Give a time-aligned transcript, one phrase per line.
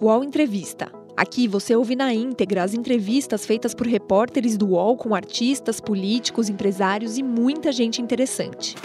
[0.00, 0.92] UOL Entrevista.
[1.16, 6.48] Aqui você ouve na íntegra as entrevistas feitas por repórteres do UOL com artistas, políticos,
[6.48, 8.76] empresários e muita gente interessante.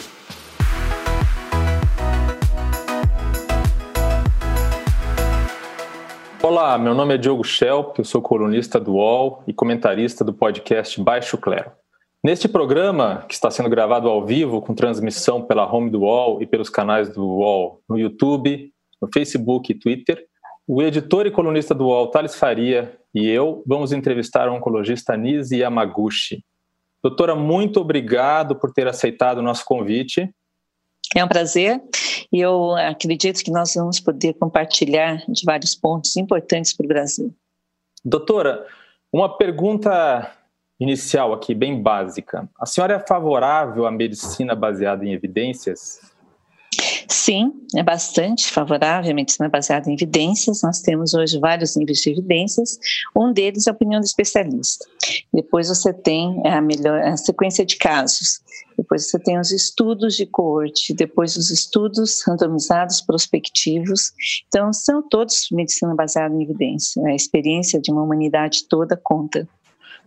[6.42, 11.00] Olá, meu nome é Diogo Schelp, eu sou colunista do UOL e comentarista do podcast
[11.00, 11.72] Baixo Clero.
[12.24, 16.48] Neste programa, que está sendo gravado ao vivo, com transmissão pela home do UOL e
[16.48, 20.26] pelos canais do UOL no YouTube, no Facebook e Twitter,
[20.68, 25.60] o editor e colunista do UOL, Thales Faria, e eu vamos entrevistar a oncologista Nise
[25.60, 26.44] Yamaguchi.
[27.04, 30.34] Doutora, muito obrigado por ter aceitado o nosso convite.
[31.16, 31.82] É um prazer
[32.32, 37.36] e eu acredito que nós vamos poder compartilhar de vários pontos importantes para o Brasil.
[38.04, 38.66] Doutora,
[39.12, 40.32] uma pergunta
[40.80, 42.50] inicial aqui, bem básica.
[42.60, 46.13] A senhora é favorável à medicina baseada em evidências?
[47.08, 50.62] Sim, é bastante favorável a medicina baseada em evidências.
[50.62, 52.78] Nós temos hoje vários níveis de evidências.
[53.16, 54.86] Um deles é a opinião do especialista.
[55.34, 58.42] Depois você tem a melhor a sequência de casos.
[58.78, 64.12] Depois você tem os estudos de coorte, depois os estudos randomizados prospectivos.
[64.48, 67.04] Então, são todos medicina baseada em evidência.
[67.06, 69.48] A experiência de uma humanidade toda conta.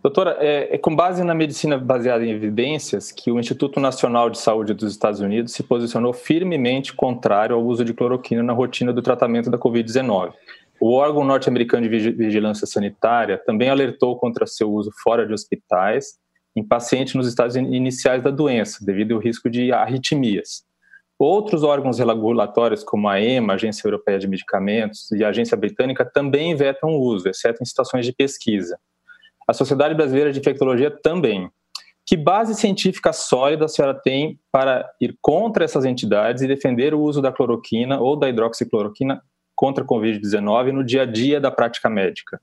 [0.01, 4.37] Doutora, é, é, com base na medicina baseada em evidências que o Instituto Nacional de
[4.37, 9.01] Saúde dos Estados Unidos se posicionou firmemente contrário ao uso de cloroquina na rotina do
[9.01, 10.33] tratamento da Covid-19.
[10.79, 16.19] O órgão norte-americano de vigilância sanitária também alertou contra seu uso fora de hospitais
[16.55, 20.63] em pacientes nos estádios iniciais da doença, devido ao risco de arritmias.
[21.19, 26.55] Outros órgãos regulatórios, como a EMA, Agência Europeia de Medicamentos, e a Agência Britânica, também
[26.55, 28.77] vetam o uso, exceto em situações de pesquisa.
[29.47, 31.49] A Sociedade Brasileira de Infectologia também.
[32.05, 37.01] Que base científica sólida a senhora tem para ir contra essas entidades e defender o
[37.01, 39.21] uso da cloroquina ou da hidroxicloroquina
[39.55, 42.39] contra a Covid-19 no dia a dia da prática médica?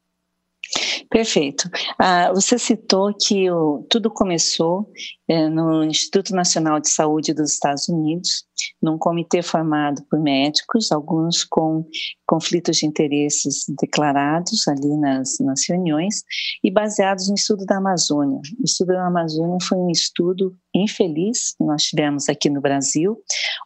[1.09, 1.69] Perfeito.
[1.99, 4.91] Ah, você citou que o, tudo começou
[5.29, 8.45] é, no Instituto Nacional de Saúde dos Estados Unidos,
[8.83, 11.87] num comitê formado por médicos, alguns com
[12.27, 16.23] conflitos de interesses declarados ali nas, nas reuniões,
[16.63, 18.41] e baseados no estudo da Amazônia.
[18.59, 23.17] O estudo da Amazônia foi um estudo infeliz que nós tivemos aqui no Brasil,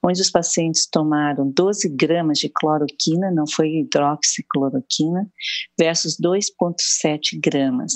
[0.05, 5.27] onde os pacientes tomaram 12 gramas de cloroquina, não foi hidroxicloroquina,
[5.79, 7.93] versus 2,7 gramas.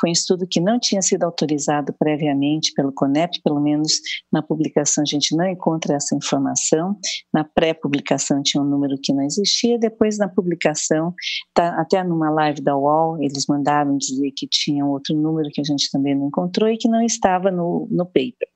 [0.00, 4.00] Foi um estudo que não tinha sido autorizado previamente pelo CONEP, pelo menos
[4.32, 6.96] na publicação a gente não encontra essa informação.
[7.32, 11.14] Na pré-publicação tinha um número que não existia, depois na publicação,
[11.54, 15.64] tá, até numa live da UOL, eles mandaram dizer que tinha outro número que a
[15.64, 18.51] gente também não encontrou e que não estava no, no paper.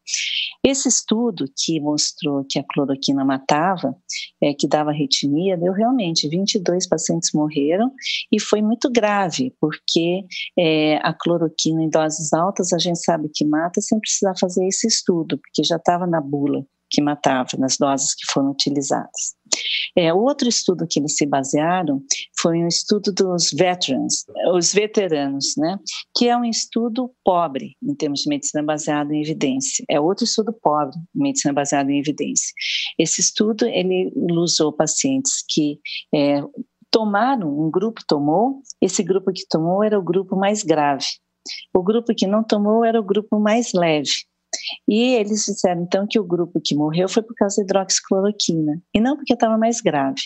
[0.65, 3.95] Esse estudo que mostrou que a cloroquina matava,
[4.43, 7.93] é, que dava arritmia, deu realmente 22 pacientes morreram
[8.33, 10.25] e foi muito grave, porque
[10.59, 14.87] é, a cloroquina em doses altas a gente sabe que mata sem precisar fazer esse
[14.87, 19.37] estudo, porque já estava na bula que matava nas doses que foram utilizadas.
[19.97, 22.03] É, outro estudo que eles se basearam
[22.41, 24.25] foi um estudo dos veterans,
[24.55, 25.79] os veteranos, né?
[26.17, 29.85] Que é um estudo pobre em termos de medicina baseada em evidência.
[29.89, 32.53] É outro estudo pobre em medicina baseada em evidência.
[32.99, 35.79] Esse estudo ele usou pacientes que
[36.15, 36.43] é,
[36.91, 41.07] tomaram, um grupo tomou, esse grupo que tomou era o grupo mais grave.
[41.75, 44.11] O grupo que não tomou era o grupo mais leve.
[44.89, 49.01] E eles disseram então que o grupo que morreu foi por causa da hidroxicloroquina e
[49.01, 50.23] não porque estava mais grave.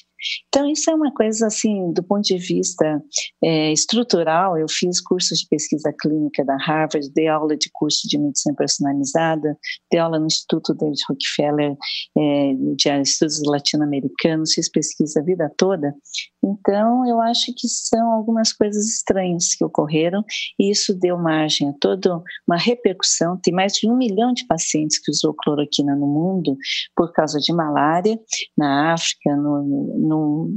[0.49, 3.03] Então, isso é uma coisa assim, do ponto de vista
[3.43, 4.59] é, estrutural.
[4.59, 9.57] Eu fiz cursos de pesquisa clínica da Harvard, dei aula de curso de medicina personalizada,
[9.91, 11.77] dei aula no Instituto David Rockefeller
[12.17, 15.95] é, de Estudos Latino-Americanos, fiz pesquisa a vida toda.
[16.43, 20.25] Então, eu acho que são algumas coisas estranhas que ocorreram
[20.59, 23.39] e isso deu margem a toda uma repercussão.
[23.43, 26.57] Tem mais de um milhão de pacientes que usou cloroquina no mundo
[26.97, 28.19] por causa de malária,
[28.57, 30.10] na África, no, no,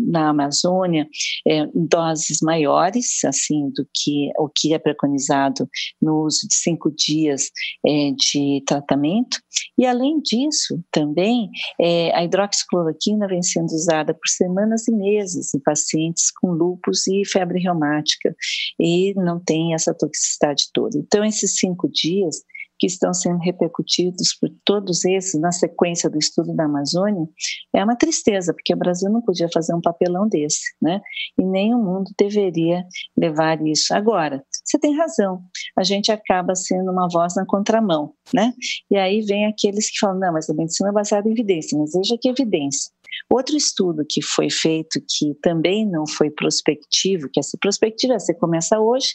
[0.07, 1.07] na Amazônia,
[1.47, 5.67] é, doses maiores, assim, do que o que é preconizado
[6.01, 7.49] no uso de cinco dias
[7.85, 9.37] é, de tratamento.
[9.77, 15.59] E, além disso, também, é, a hidroxicloroquina vem sendo usada por semanas e meses em
[15.59, 18.35] pacientes com lúpus e febre reumática
[18.79, 20.97] e não tem essa toxicidade toda.
[20.97, 22.43] Então, esses cinco dias
[22.83, 27.25] que estão sendo repercutidos por todos esses na sequência do estudo da Amazônia,
[27.73, 30.99] é uma tristeza, porque o Brasil não podia fazer um papelão desse, né?
[31.39, 32.83] E nem o mundo deveria
[33.15, 33.93] levar isso.
[33.93, 35.41] Agora, você tem razão,
[35.77, 38.51] a gente acaba sendo uma voz na contramão, né?
[38.91, 41.93] E aí vem aqueles que falam, não, mas a medicina é baseada em evidência, mas
[41.93, 42.91] veja que evidência.
[43.31, 48.77] Outro estudo que foi feito, que também não foi prospectivo, que essa prospectiva você começa
[48.77, 49.07] hoje,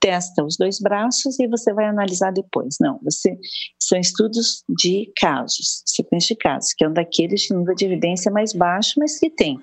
[0.00, 2.76] testa os dois braços e você vai analisar depois.
[2.80, 3.38] Não, você
[3.78, 8.30] são estudos de casos, sequência de casos, que é um daqueles de nível de evidência
[8.30, 9.60] mais baixo, mas que tem.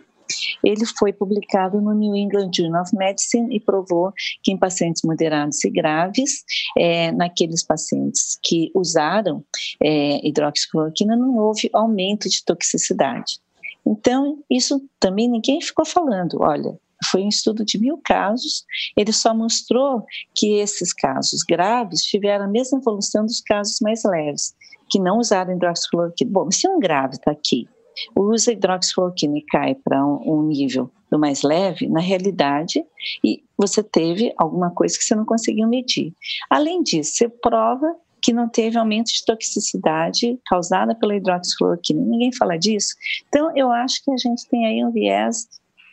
[0.64, 4.12] Ele foi publicado no New England Journal of Medicine e provou
[4.44, 6.44] que em pacientes moderados e graves,
[6.78, 9.44] é, naqueles pacientes que usaram
[9.82, 13.40] é, hidroxicloroquina, não houve aumento de toxicidade.
[13.86, 16.42] Então, isso também ninguém ficou falando.
[16.42, 18.66] Olha, foi um estudo de mil casos,
[18.96, 20.06] ele só mostrou
[20.36, 24.56] que esses casos graves tiveram a mesma evolução dos casos mais leves,
[24.90, 26.32] que não usaram hidroxicloroquina.
[26.32, 27.68] Bom, se um grave está aqui,
[28.16, 32.84] usa hidroxicloroquina e cai para um, um nível do mais leve, na realidade,
[33.24, 36.14] e você teve alguma coisa que você não conseguiu medir.
[36.50, 42.02] Além disso, você prova que não teve aumento de toxicidade causada pela hidroxicloroquina.
[42.02, 42.94] Ninguém fala disso.
[43.30, 45.48] Então, eu acho que a gente tem aí um viés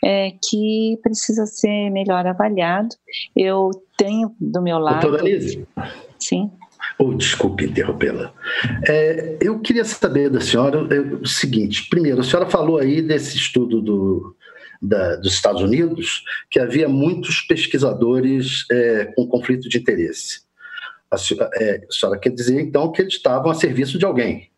[0.04, 2.94] é, que precisa ser melhor avaliado.
[3.34, 5.00] Eu tenho do meu lado.
[5.00, 5.66] Doutora Lise.
[6.18, 6.50] Sim.
[6.98, 8.32] Oh, desculpe interrompê-la.
[8.86, 13.36] É, eu queria saber da senhora é, o seguinte: primeiro, a senhora falou aí desse
[13.36, 14.36] estudo do,
[14.80, 20.42] da, dos Estados Unidos, que havia muitos pesquisadores é, com conflito de interesse.
[21.10, 24.50] A senhora, é, a senhora quer dizer, então, que eles estavam a serviço de alguém?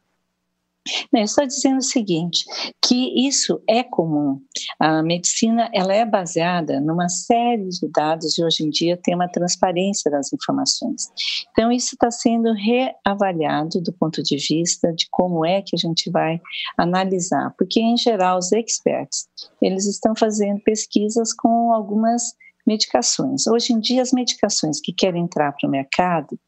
[1.12, 2.44] Não, eu estou dizendo o seguinte,
[2.84, 4.40] que isso é comum.
[4.78, 9.28] A medicina ela é baseada numa série de dados e hoje em dia tem uma
[9.28, 11.10] transparência das informações.
[11.50, 16.10] Então isso está sendo reavaliado do ponto de vista de como é que a gente
[16.10, 16.40] vai
[16.76, 19.28] analisar, porque em geral os experts
[19.60, 22.34] eles estão fazendo pesquisas com algumas
[22.66, 23.46] medicações.
[23.46, 26.38] Hoje em dia, as medicações que querem entrar para o mercado,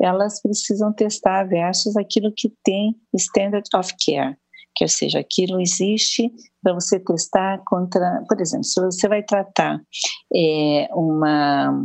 [0.00, 4.36] elas precisam testar versus aquilo que tem standard of care,
[4.74, 6.30] que seja, aquilo existe
[6.62, 9.80] para você testar contra, por exemplo, se você vai tratar
[10.34, 11.84] é, uma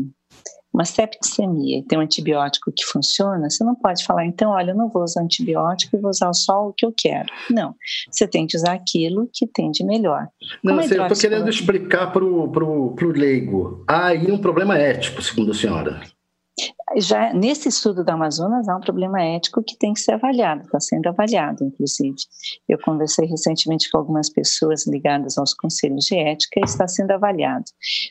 [0.74, 4.76] uma septicemia e tem um antibiótico que funciona, você não pode falar, então, olha, eu
[4.76, 7.28] não vou usar antibiótico e vou usar só o que eu quero.
[7.50, 7.76] Não,
[8.10, 10.28] você tem que usar aquilo que tem de melhor.
[10.64, 13.84] Não, eu estou querendo explicar para o leigo.
[13.88, 16.02] Há aí um problema ético, segundo a senhora
[16.98, 20.80] já nesse estudo da Amazonas há um problema ético que tem que ser avaliado, está
[20.80, 22.16] sendo avaliado, inclusive.
[22.70, 27.66] Eu conversei recentemente com algumas pessoas ligadas aos conselhos de ética e está sendo avaliado.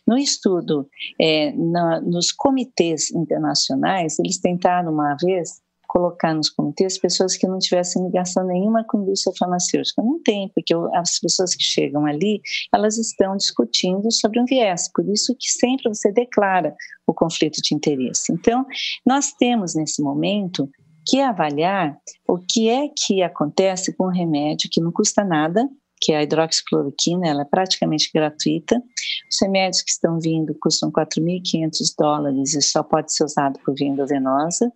[0.06, 0.88] No estudo,
[1.20, 5.62] é, na, nos comitês internacionais, eles tentaram uma vez
[5.93, 10.03] colocar nos comitês pessoas que não tivessem ligação nenhuma com a indústria farmacêutica.
[10.03, 12.41] Não tem, porque as pessoas que chegam ali,
[12.75, 16.75] elas estão discutindo sobre um viés, por isso que sempre você declara
[17.06, 18.33] o conflito de interesse.
[18.33, 18.65] Então,
[19.05, 20.67] nós temos nesse momento
[21.06, 25.69] que avaliar o que é que acontece com o remédio que não custa nada,
[26.02, 28.82] que é a hidroxicloroquina, ela é praticamente gratuita.
[29.31, 33.87] Os remédios que estão vindo custam 4.500 dólares e só pode ser usado por via
[33.87, 34.72] endovenosa.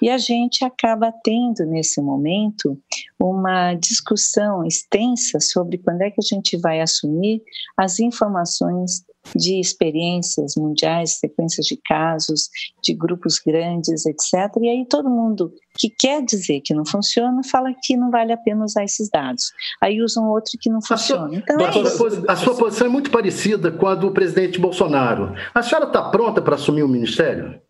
[0.00, 2.80] E a gente acaba tendo, nesse momento,
[3.20, 7.42] uma discussão extensa sobre quando é que a gente vai assumir
[7.76, 9.04] as informações
[9.34, 12.48] de experiências mundiais, sequências de casos,
[12.82, 14.56] de grupos grandes, etc.
[14.60, 18.36] E aí todo mundo que quer dizer que não funciona fala que não vale a
[18.36, 19.52] pena usar esses dados.
[19.80, 21.26] Aí usam outro que não funciona.
[21.26, 25.34] A sua, então, é a sua posição é muito parecida com a do presidente Bolsonaro.
[25.54, 27.60] A senhora está pronta para assumir o ministério?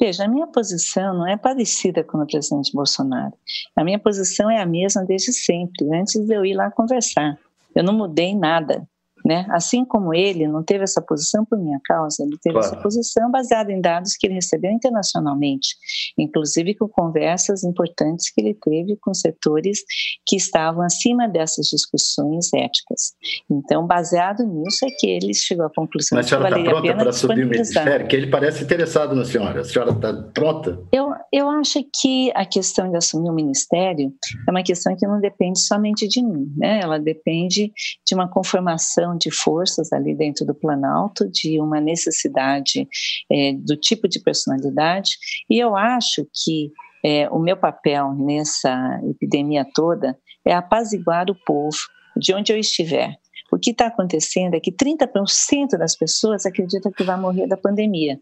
[0.00, 3.34] Veja, a minha posição não é parecida com a do presidente Bolsonaro.
[3.76, 7.38] A minha posição é a mesma desde sempre, antes de eu ir lá conversar.
[7.74, 8.86] Eu não mudei nada.
[9.24, 9.46] Né?
[9.50, 12.66] Assim como ele não teve essa posição por minha causa, ele teve claro.
[12.66, 15.76] essa posição baseada em dados que ele recebeu internacionalmente,
[16.18, 19.80] inclusive com conversas importantes que ele teve com setores
[20.26, 23.12] que estavam acima dessas discussões éticas.
[23.50, 27.10] Então, baseado nisso, é que ele chegou à conclusão Mas a senhora está pronta para
[27.10, 28.08] assumir o ministério?
[28.08, 29.60] Que ele parece interessado na senhora.
[29.60, 30.82] A senhora está pronta?
[30.92, 34.12] Eu, eu acho que a questão de assumir o ministério
[34.46, 36.80] é uma questão que não depende somente de mim, né?
[36.82, 37.72] ela depende
[38.06, 42.88] de uma conformação de forças ali dentro do Planalto, de uma necessidade
[43.30, 45.10] é, do tipo de personalidade,
[45.48, 46.72] e eu acho que
[47.04, 51.76] é, o meu papel nessa epidemia toda é apaziguar o povo
[52.16, 53.16] de onde eu estiver.
[53.52, 58.18] O que está acontecendo é que 30% das pessoas acreditam que vai morrer da pandemia.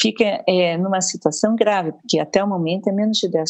[0.00, 3.44] Fica é, numa situação grave, porque até o momento é menos de 10%.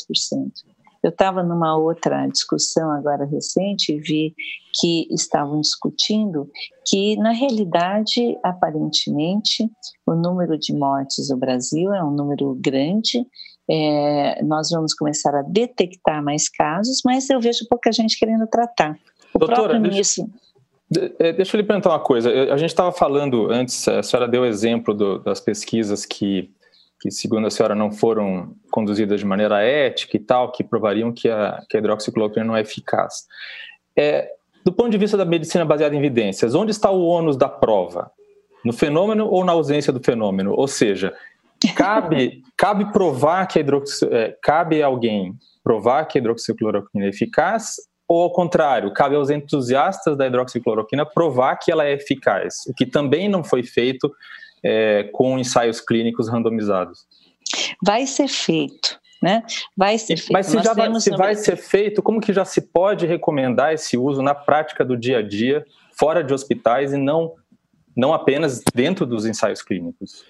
[1.05, 4.35] Eu estava numa outra discussão agora recente e vi
[4.81, 6.51] que estavam discutindo
[6.87, 9.71] que, na realidade, aparentemente,
[10.07, 13.23] o número de mortes no Brasil é um número grande.
[13.71, 18.99] É, nós vamos começar a detectar mais casos, mas eu vejo pouca gente querendo tratar.
[19.35, 20.25] O Doutora, próprio ministro.
[21.19, 22.31] É, deixa eu lhe perguntar uma coisa.
[22.51, 26.51] A gente estava falando antes, a senhora deu o exemplo do, das pesquisas que,
[27.05, 31.29] que, segundo a senhora, não foram conduzidas de maneira ética e tal, que provariam que
[31.29, 33.27] a, que a hidroxicloroquina não é eficaz.
[33.95, 34.31] É,
[34.65, 38.11] do ponto de vista da medicina baseada em evidências, onde está o ônus da prova?
[38.65, 40.55] No fenômeno ou na ausência do fenômeno?
[40.57, 41.13] Ou seja,
[41.77, 43.65] cabe, cabe provar que a
[44.11, 47.75] é, cabe alguém provar que a hidroxicloroquina é eficaz
[48.09, 52.87] ou ao contrário, cabe aos entusiastas da hidroxicloroquina provar que ela é eficaz, o que
[52.87, 54.11] também não foi feito
[54.64, 57.06] é, com ensaios clínicos randomizados.
[57.85, 58.99] Vai ser feito.
[59.23, 59.42] Né?
[59.76, 60.33] Vai ser feito.
[60.33, 63.97] Mas se, já vai, se vai ser feito, como que já se pode recomendar esse
[63.97, 65.64] uso na prática do dia a dia,
[65.97, 67.35] fora de hospitais e não
[67.97, 70.25] não apenas dentro dos ensaios clínicos.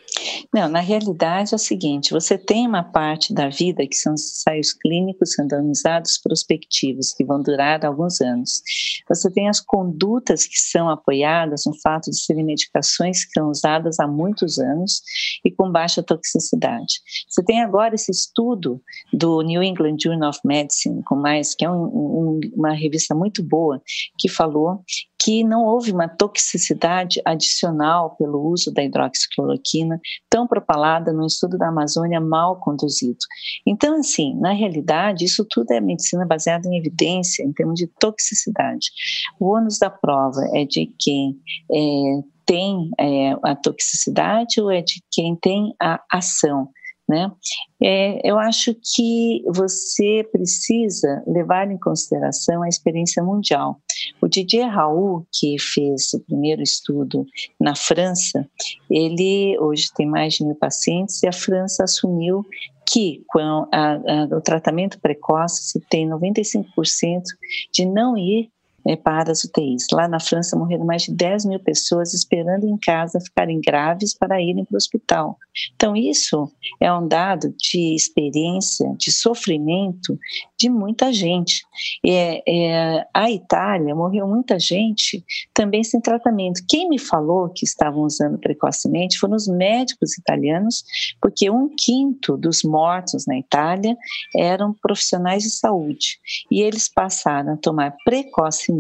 [0.52, 4.22] Não, na realidade é o seguinte: você tem uma parte da vida que são os
[4.22, 8.62] ensaios clínicos randomizados prospectivos, que vão durar alguns anos.
[9.08, 13.98] Você tem as condutas que são apoiadas no fato de serem medicações que são usadas
[14.00, 15.02] há muitos anos
[15.44, 17.00] e com baixa toxicidade.
[17.28, 18.80] Você tem agora esse estudo
[19.12, 23.42] do New England Journal of Medicine, com mais que é um, um, uma revista muito
[23.42, 23.80] boa,
[24.18, 24.82] que falou
[25.24, 31.68] que não houve uma toxicidade adicional pelo uso da hidroxicloroquina, tão propalada no estudo da
[31.68, 33.16] Amazônia mal conduzido.
[33.66, 38.90] Então, assim, na realidade, isso tudo é medicina baseada em evidência, em termos de toxicidade.
[39.40, 41.40] O ônus da prova é de quem
[41.72, 46.68] é, tem é, a toxicidade ou é de quem tem a ação?
[47.08, 47.30] Né?
[47.82, 53.78] É, eu acho que você precisa levar em consideração a experiência mundial.
[54.24, 57.26] O Didier Raoult, que fez o primeiro estudo
[57.60, 58.48] na França,
[58.90, 62.42] ele hoje tem mais de mil pacientes e a França assumiu
[62.88, 63.38] que com
[63.70, 66.64] a, a, o tratamento precoce se tem 95%
[67.70, 68.48] de não ir
[68.86, 69.86] é, para as UTIs.
[69.92, 74.40] Lá na França morreram mais de 10 mil pessoas esperando em casa ficarem graves para
[74.40, 75.38] irem para o hospital.
[75.74, 76.50] Então, isso
[76.80, 80.18] é um dado de experiência, de sofrimento
[80.58, 81.64] de muita gente.
[82.04, 86.62] É, é, a Itália morreu muita gente também sem tratamento.
[86.68, 90.84] Quem me falou que estavam usando precocemente foram os médicos italianos,
[91.20, 93.96] porque um quinto dos mortos na Itália
[94.36, 96.18] eram profissionais de saúde.
[96.50, 98.73] E eles passaram a tomar precocemente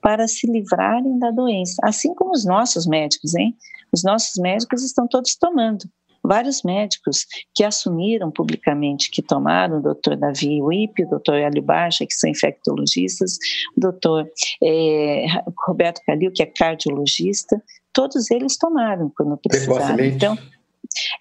[0.00, 3.56] para se livrarem da doença, assim como os nossos médicos, hein?
[3.92, 5.84] Os nossos médicos estão todos tomando.
[6.24, 12.06] Vários médicos que assumiram publicamente que tomaram, o doutor Davi Wip, o doutor Hélio Baixa,
[12.06, 13.38] que são infectologistas,
[13.76, 14.30] o doutor
[14.62, 15.26] é,
[15.66, 17.60] Roberto Calil, que é cardiologista,
[17.92, 20.04] todos eles tomaram quando precisaram.
[20.04, 20.38] Então,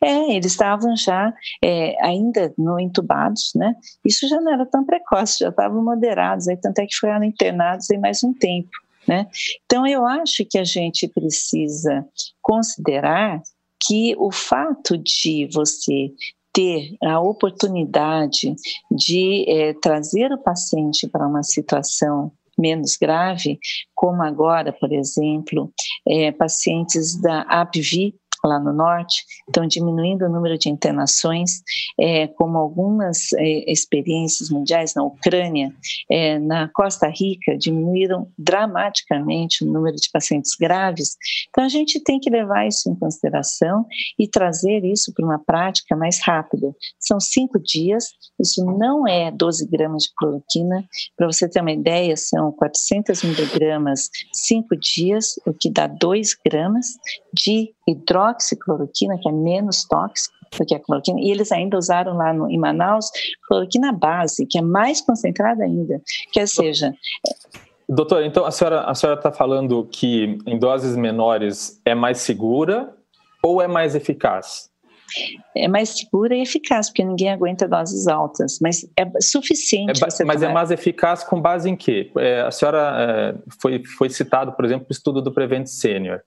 [0.02, 3.76] é, eles estavam já é, ainda no entubados, né?
[4.06, 7.90] Isso já não era tão precoce, já estavam moderados, aí tanto é que foram internados
[7.90, 8.70] em mais um tempo,
[9.08, 9.28] né?
[9.66, 12.06] Então eu acho que a gente precisa
[12.42, 13.42] considerar
[13.80, 16.12] que o fato de você
[16.54, 18.54] ter a oportunidade
[18.92, 23.58] de é, trazer o paciente para uma situação menos grave,
[23.96, 25.72] como agora, por exemplo,
[26.08, 28.14] é, pacientes da APV,
[28.48, 31.62] lá no norte, estão diminuindo o número de internações,
[32.00, 35.74] é, como algumas é, experiências mundiais na Ucrânia,
[36.10, 41.16] é, na Costa Rica, diminuíram dramaticamente o número de pacientes graves.
[41.50, 43.86] Então, a gente tem que levar isso em consideração
[44.18, 46.74] e trazer isso para uma prática mais rápida.
[47.00, 50.84] São cinco dias, isso não é 12 gramas de cloroquina.
[51.16, 56.88] Para você ter uma ideia, são 400 miligramas, cinco dias, o que dá 2 gramas
[57.34, 62.34] de hidroxicloroquina, que é menos tóxica do que a cloroquina, e eles ainda usaram lá
[62.34, 63.10] no, em Manaus
[63.48, 66.94] cloroquina base, que é mais concentrada ainda, quer seja...
[67.88, 72.96] Doutor, então a senhora a senhora está falando que em doses menores é mais segura
[73.44, 74.72] ou é mais eficaz?
[75.56, 80.02] é mais segura e eficaz, porque ninguém aguenta doses altas, mas é suficiente.
[80.02, 80.50] É, mas é tomar.
[80.50, 82.12] é mais eficaz com base em quê?
[82.18, 86.22] É, a senhora é, foi, foi citado, por exemplo, o estudo do Prevent Senior.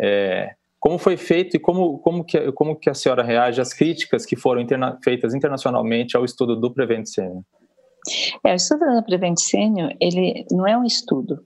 [0.00, 4.24] É, como foi feito e como, como, que, como que a senhora reage às críticas
[4.24, 7.42] que foram interna feitas internacionalmente ao estudo do Prevent Senior?
[8.44, 11.44] É, o estudo do Prevent Senior, ele não é um estudo,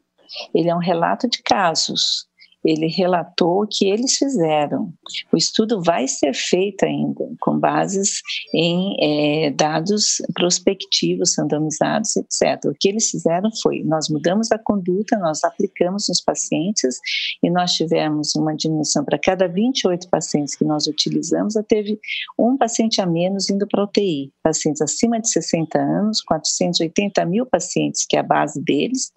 [0.55, 2.27] ele é um relato de casos.
[2.65, 4.93] Ele relatou que eles fizeram.
[5.33, 8.23] O estudo vai ser feito ainda, com bases
[8.55, 12.65] em é, dados prospectivos, randomizados, etc.
[12.67, 17.01] O que eles fizeram foi: nós mudamos a conduta, nós aplicamos nos pacientes
[17.43, 21.99] e nós tivemos uma diminuição para cada 28 pacientes que nós utilizamos, teve
[22.39, 24.33] um paciente a menos indo para UTI.
[24.43, 29.13] Pacientes acima de 60 anos, 480 mil pacientes, que é a base deles,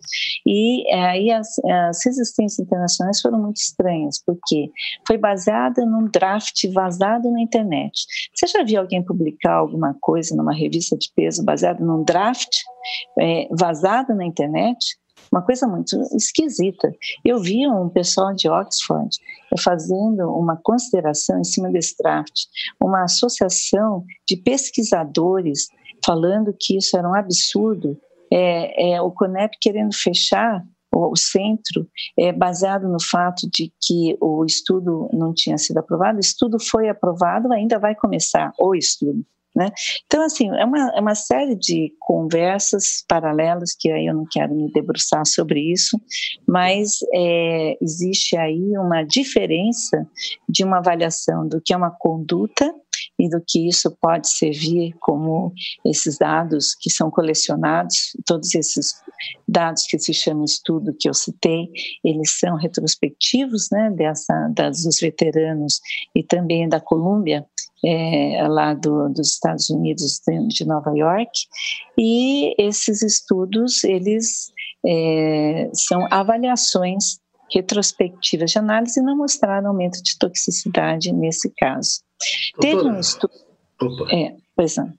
[0.46, 4.72] e é, aí as, as resistências internacionais foram muito estranhas, porque
[5.08, 8.06] foi baseada num draft vazado na internet.
[8.34, 12.50] Você já viu alguém publicar alguma coisa numa revista de peso baseada num draft
[13.20, 14.98] é, vazado na internet?
[15.32, 16.94] uma coisa muito esquisita.
[17.24, 19.10] Eu vi um pessoal de Oxford
[19.62, 22.46] fazendo uma consideração em cima desse draft,
[22.82, 25.68] uma associação de pesquisadores
[26.06, 27.98] falando que isso era um absurdo,
[28.32, 30.63] é, é o CONEP querendo fechar
[30.96, 31.88] o centro,
[32.18, 36.90] é, baseado no fato de que o estudo não tinha sido aprovado, o estudo foi
[36.90, 39.25] aprovado, ainda vai começar o estudo.
[39.56, 39.72] Né?
[40.06, 44.54] Então, assim, é uma, é uma série de conversas paralelas que aí eu não quero
[44.54, 45.98] me debruçar sobre isso,
[46.46, 50.06] mas é, existe aí uma diferença
[50.50, 52.74] de uma avaliação do que é uma conduta
[53.18, 55.54] e do que isso pode servir como
[55.86, 58.94] esses dados que são colecionados, todos esses
[59.48, 61.70] dados que se chama estudo que eu citei,
[62.04, 65.80] eles são retrospectivos, né, dessa, das, dos veteranos
[66.14, 67.46] e também da Colômbia,
[67.84, 71.32] é, lá do, dos Estados Unidos de Nova York
[71.98, 74.51] e esses estudos eles
[74.86, 77.17] é, são avaliações
[77.51, 82.01] retrospectivas de análise e não mostraram aumento de toxicidade nesse caso.
[82.60, 83.34] Doutora, Teve um estudo.
[83.82, 84.15] Opa.
[84.15, 84.91] É, pois não.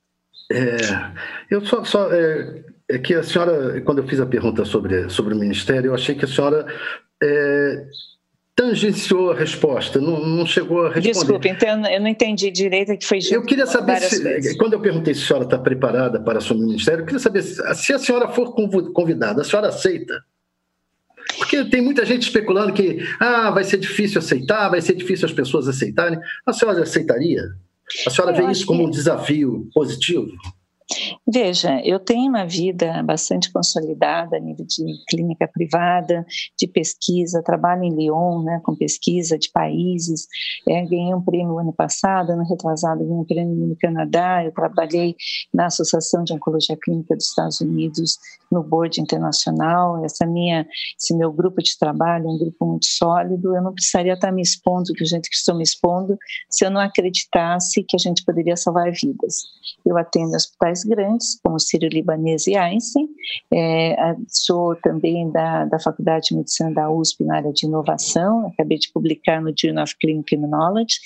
[0.53, 0.77] É,
[1.51, 5.35] eu só, só é, é, que a senhora, quando eu fiz a pergunta sobre, sobre
[5.35, 6.67] o Ministério, eu achei que a senhora
[7.23, 7.87] é,
[8.67, 11.13] tangenciou a resposta, não, não chegou a responder.
[11.13, 15.15] Desculpe, então eu não entendi direito que foi Eu queria saber, se, quando eu perguntei
[15.15, 17.99] se a senhora está preparada para assumir o ministério, eu queria saber se, se a
[17.99, 18.55] senhora for
[18.93, 20.15] convidada, a senhora aceita?
[21.39, 25.33] Porque tem muita gente especulando que ah, vai ser difícil aceitar, vai ser difícil as
[25.33, 26.19] pessoas aceitarem.
[26.47, 27.43] A senhora aceitaria?
[28.07, 28.87] A senhora eu vê isso como que...
[28.87, 30.29] um desafio positivo?
[31.27, 36.25] Veja, eu tenho uma vida bastante consolidada a nível de clínica privada,
[36.57, 40.29] de pesquisa, trabalho em Lyon, né, com pesquisa de países,
[40.69, 45.17] é, ganhei um prêmio ano passado, ano retrasado ganhei um prêmio no Canadá, eu trabalhei
[45.53, 48.19] na Associação de Oncologia Clínica dos Estados Unidos,
[48.51, 53.57] no board internacional, essa minha, esse meu grupo de trabalho é um grupo muito sólido,
[53.57, 56.17] eu não precisaria estar me expondo do jeito que estou me expondo
[56.49, 59.43] se eu não acreditasse que a gente poderia salvar vidas.
[59.85, 63.09] Eu atendo hospitais grandes, como o Sírio-Libanês e Einstein.
[63.53, 63.97] É,
[64.29, 68.91] sou também da, da Faculdade de Medicina da USP na área de inovação, acabei de
[68.93, 70.97] publicar no Journal of Clinical Knowledge.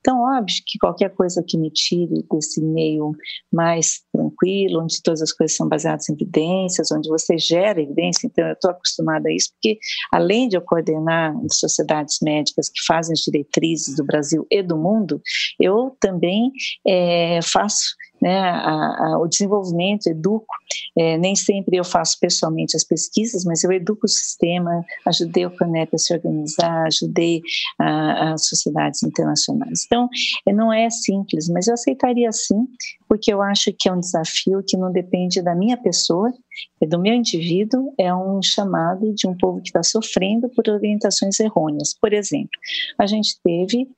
[0.00, 3.12] Então, óbvio que qualquer coisa que me tire desse meio
[3.52, 8.46] mais tranquilo, onde todas as coisas são baseadas em evidências, onde você gera evidência, então
[8.46, 9.78] eu estou acostumada a isso, porque
[10.12, 15.20] além de eu coordenar sociedades médicas que fazem as diretrizes do Brasil e do mundo,
[15.58, 16.52] eu também
[16.86, 20.54] é, faço né, a, a, o desenvolvimento, educo.
[20.96, 25.56] É, nem sempre eu faço pessoalmente as pesquisas, mas eu educo o sistema, ajudei o
[25.56, 27.42] CONEP a se organizar, ajudei
[27.78, 29.84] as sociedades internacionais.
[29.86, 30.08] Então,
[30.46, 32.66] é, não é simples, mas eu aceitaria sim,
[33.08, 36.32] porque eu acho que é um desafio que não depende da minha pessoa,
[36.80, 41.38] é do meu indivíduo, é um chamado de um povo que está sofrendo por orientações
[41.40, 41.94] errôneas.
[41.98, 42.50] Por exemplo,
[42.98, 43.88] a gente teve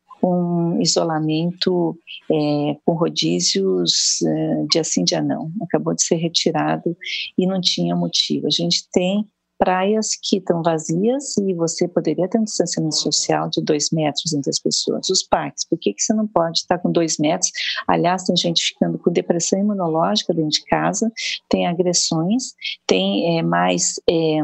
[0.80, 1.98] isolamento
[2.30, 5.50] é, com rodízios é, de assim dia não.
[5.62, 6.96] Acabou de ser retirado
[7.36, 8.46] e não tinha motivo.
[8.46, 9.26] A gente tem
[9.62, 14.50] praias que estão vazias e você poderia ter um distanciamento social de dois metros entre
[14.50, 15.08] as pessoas.
[15.08, 17.52] Os parques, por que, que você não pode estar com dois metros?
[17.86, 21.12] Aliás, tem gente ficando com depressão imunológica dentro de casa,
[21.48, 22.54] tem agressões,
[22.88, 24.40] tem é, mais é,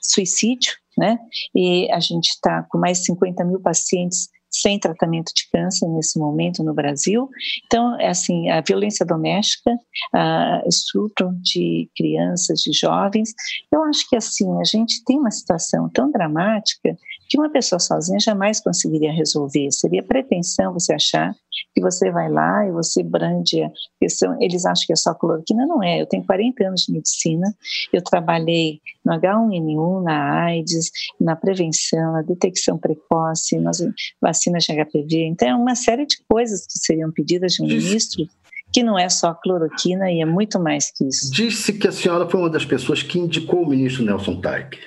[0.00, 1.18] suicídio, né?
[1.52, 6.18] E a gente está com mais de 50 mil pacientes sem tratamento de câncer nesse
[6.18, 7.28] momento no Brasil.
[7.66, 9.70] Então, é assim, a violência doméstica,
[10.12, 13.32] a estupro de crianças, de jovens,
[13.72, 16.96] eu acho que assim, a gente tem uma situação tão dramática
[17.28, 19.70] que uma pessoa sozinha jamais conseguiria resolver.
[19.70, 21.32] Seria pretensão você achar
[21.74, 24.36] que você vai lá e você brande a questão.
[24.40, 26.00] Eles acham que é só cloroquina, não é.
[26.00, 27.54] Eu tenho 40 anos de medicina,
[27.92, 33.78] eu trabalhei no H1N1, na AIDS, na prevenção, na detecção precoce, nas
[34.20, 35.26] vacinas de HPV.
[35.26, 38.26] Então, é uma série de coisas que seriam pedidas de um ministro
[38.72, 41.30] que não é só cloroquina e é muito mais que isso.
[41.32, 44.78] Disse que a senhora foi uma das pessoas que indicou o ministro Nelson Taik.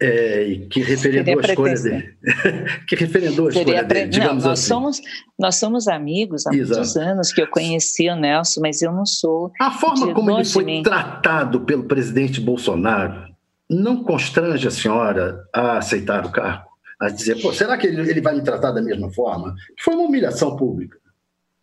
[0.00, 2.14] É, que referendou a escolha dele.
[2.88, 4.68] que referendou a escolha dele, digamos não, nós assim.
[4.68, 5.00] Somos,
[5.38, 6.80] nós somos amigos há Exato.
[6.80, 9.50] muitos anos que eu conheci o Nelson, mas eu não sou.
[9.60, 13.34] A forma como ele foi tratado pelo presidente Bolsonaro
[13.70, 16.68] não constrange a senhora a aceitar o cargo?
[17.00, 19.54] A dizer, será que ele, ele vai me tratar da mesma forma?
[19.80, 20.96] Foi uma humilhação pública.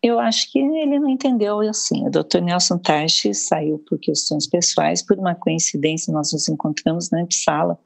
[0.02, 2.04] Eu acho que ele não entendeu assim.
[2.04, 2.40] O Dr.
[2.42, 7.78] Nelson Tarchi saiu por questões pessoais, por uma coincidência nós nos encontramos na sala.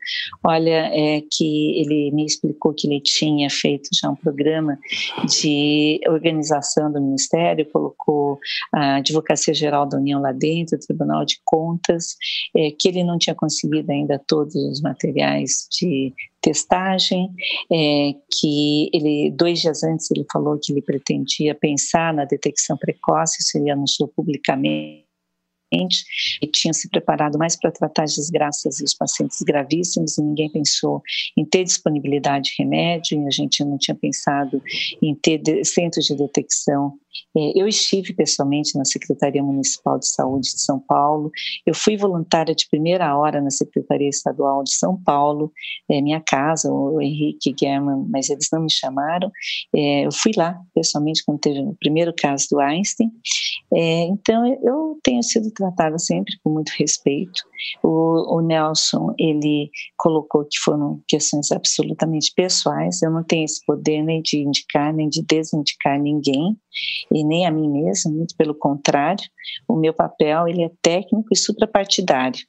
[0.42, 4.79] Olha, é que ele me explicou que ele tinha feito já um programa
[5.29, 8.38] de organização do Ministério, colocou
[8.72, 12.16] a Advocacia Geral da União lá dentro, o Tribunal de Contas,
[12.57, 16.14] é, que ele não tinha conseguido ainda todos os materiais de
[16.47, 17.29] testagem,
[17.73, 23.39] é, que ele dois dias antes ele falou que ele pretendia pensar na detecção precoce,
[23.41, 25.05] isso ele anunciou publicamente
[25.73, 30.49] e tinha se preparado mais para tratar as desgraças e os pacientes gravíssimos e ninguém
[30.49, 31.03] pensou
[31.37, 34.63] em ter disponibilidade de remédio e a gente não tinha pensado
[35.03, 36.93] em ter centros de detecção
[37.35, 41.31] eu estive pessoalmente na Secretaria Municipal de Saúde de São Paulo,
[41.66, 45.52] eu fui voluntária de primeira hora na Secretaria Estadual de São Paulo,
[45.88, 49.31] é, minha casa, o Henrique German, mas eles não me chamaram.
[49.74, 53.11] É, eu fui lá pessoalmente quando teve o primeiro caso do Einstein.
[53.72, 57.42] então, eu tenho sido tratada sempre com muito respeito.
[57.83, 64.02] O, o Nelson, ele colocou que foram questões absolutamente pessoais, eu não tenho esse poder
[64.02, 66.57] nem de indicar, nem de desindicar ninguém
[67.12, 69.25] e nem a mim mesma, muito pelo contrário,
[69.69, 72.41] o meu papel ele é técnico e suprapartidário.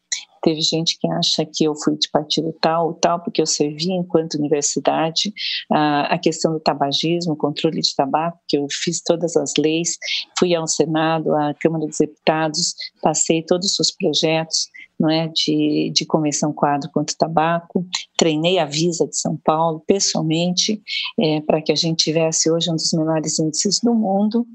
[0.41, 3.91] Teve gente que acha que eu fui de partido tal ou tal, porque eu servi
[3.91, 5.33] enquanto universidade.
[5.71, 9.97] A, questão do tabagismo, controle de tabaco, que eu fiz todas as leis,
[10.39, 16.05] fui ao Senado, à Câmara dos Deputados, passei todos os projetos, não é, de, de
[16.05, 17.85] convenção quadro contra o tabaco,
[18.17, 20.81] treinei a Visa de São Paulo pessoalmente
[21.19, 24.45] é, para que a gente tivesse hoje um dos menores índices do mundo.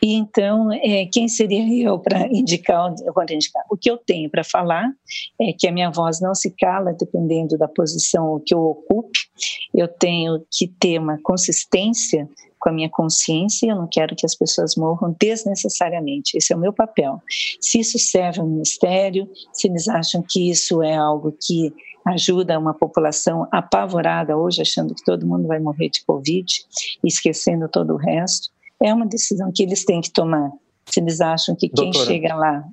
[0.00, 2.94] E então, é, quem seria eu para indicar,
[3.30, 3.64] indicar?
[3.70, 4.88] O que eu tenho para falar
[5.40, 9.18] é que a minha voz não se cala dependendo da posição que eu ocupe.
[9.74, 14.34] Eu tenho que ter uma consistência com a minha consciência, eu não quero que as
[14.34, 16.36] pessoas morram desnecessariamente.
[16.36, 17.20] Esse é o meu papel.
[17.60, 21.72] Se isso serve ao ministério, se eles acham que isso é algo que
[22.06, 26.46] ajuda uma população apavorada hoje, achando que todo mundo vai morrer de Covid,
[27.04, 28.50] esquecendo todo o resto,
[28.82, 30.50] é uma decisão que eles têm que tomar.
[30.86, 32.06] Se eles acham que quem Doutora.
[32.06, 32.64] chega lá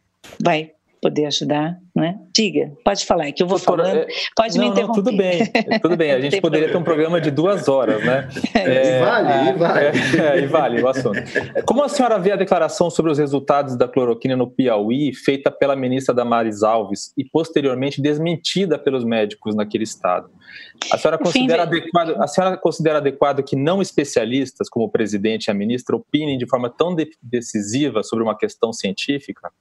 [0.41, 0.71] vai
[1.05, 2.17] poder ajudar, né?
[2.35, 4.97] Diga, pode falar, que eu vou Doutora, falando, é, pode não, me interromper.
[4.97, 6.11] Não, tudo bem, tudo bem.
[6.13, 8.27] A gente poderia ter um programa de duas horas, né?
[8.55, 9.85] É, e vale, e vale.
[9.85, 11.19] É, e vale o assunto.
[11.65, 15.75] Como a senhora vê a declaração sobre os resultados da cloroquina no Piauí, feita pela
[15.75, 20.27] ministra Damares Alves e posteriormente desmentida pelos médicos naquele estado?
[20.91, 25.51] A senhora considera, adequado, a senhora considera adequado que não especialistas, como o presidente e
[25.51, 29.51] a ministra, opinem de forma tão decisiva sobre uma questão científica?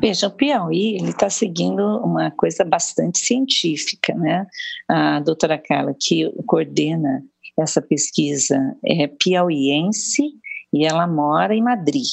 [0.00, 4.46] Veja, o Piauí está seguindo uma coisa bastante científica, né?
[4.88, 7.22] A doutora Carla, que coordena
[7.58, 10.22] essa pesquisa, é piauiense
[10.72, 12.06] e ela mora em Madrid.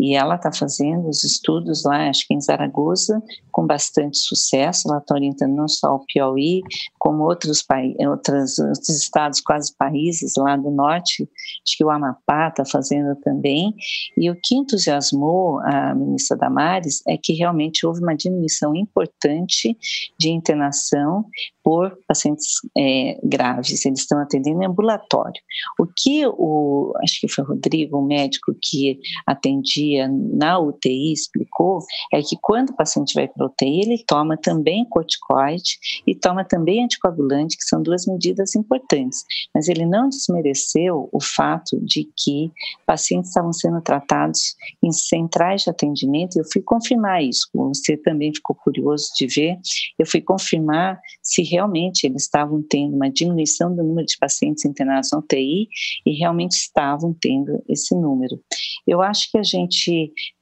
[0.00, 4.88] E ela está fazendo os estudos lá, acho que em Zaragoza, com bastante sucesso.
[4.88, 6.62] Ela está orientando não só o Piauí,
[6.98, 7.64] como outros,
[8.08, 11.28] outros, outros estados, quase países lá do norte.
[11.66, 13.74] Acho que o Amapá está fazendo também.
[14.16, 19.76] E o que entusiasmou a ministra Damares é que realmente houve uma diminuição importante
[20.18, 21.24] de internação
[21.68, 25.38] por pacientes é, graves, eles estão atendendo em ambulatório.
[25.78, 31.78] O que o, acho que foi o Rodrigo, o médico que atendia na UTI, explicou
[32.12, 36.44] é que quando o paciente vai para a UTI, ele toma também corticoide e toma
[36.44, 39.24] também anticoagulante, que são duas medidas importantes.
[39.54, 42.50] Mas ele não desmereceu o fato de que
[42.86, 48.32] pacientes estavam sendo tratados em centrais de atendimento, e eu fui confirmar isso, você também
[48.34, 49.58] ficou curioso de ver,
[49.98, 55.10] eu fui confirmar se realmente eles estavam tendo uma diminuição do número de pacientes internados
[55.12, 55.68] na UTI
[56.06, 58.40] e realmente estavam tendo esse número.
[58.86, 59.77] Eu acho que a gente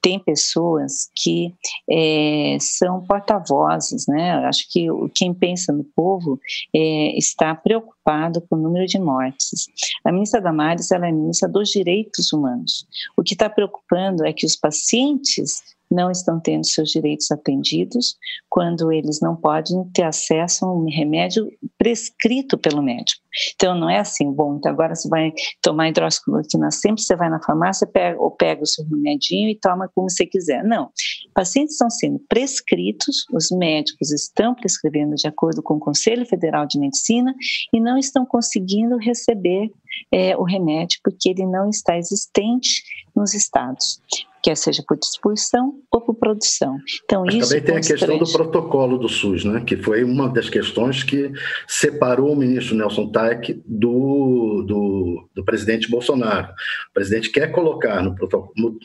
[0.00, 1.54] tem pessoas que
[1.90, 4.32] é, são porta-vozes, né?
[4.46, 6.38] Acho que quem pensa no povo
[6.74, 9.66] é, está preocupado com o número de mortes.
[10.04, 12.86] A ministra Damares ela é ministra dos direitos humanos.
[13.16, 18.16] O que está preocupando é que os pacientes não estão tendo seus direitos atendidos
[18.48, 23.22] quando eles não podem ter acesso a um remédio prescrito pelo médico.
[23.54, 27.42] Então não é assim, bom, então agora você vai tomar hidroxicloroquina sempre, você vai na
[27.42, 30.64] farmácia pega, ou pega o seu remedinho e toma como você quiser.
[30.64, 30.90] Não,
[31.34, 36.78] pacientes estão sendo prescritos, os médicos estão prescrevendo de acordo com o Conselho Federal de
[36.78, 37.34] Medicina
[37.74, 39.70] e não estão conseguindo receber
[40.10, 42.82] é, o remédio porque ele não está existente
[43.16, 44.00] nos estados,
[44.42, 46.76] quer seja por distribuição ou por produção.
[47.04, 49.62] Então Mas isso também tem a questão do protocolo do SUS, né?
[49.66, 51.32] Que foi uma das questões que
[51.66, 56.52] separou o ministro Nelson Taik do, do, do presidente Bolsonaro.
[56.90, 58.78] O presidente quer colocar no protocolo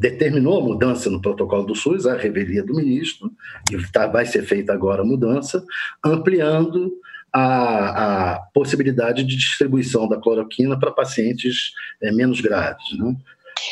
[0.00, 3.30] determinou a mudança no protocolo do SUS, a revelia do ministro,
[3.70, 5.62] e tá, vai ser feita agora a mudança,
[6.02, 6.90] ampliando
[7.32, 12.98] a, a possibilidade de distribuição da cloroquina para pacientes é, menos graves.
[12.98, 13.14] Né?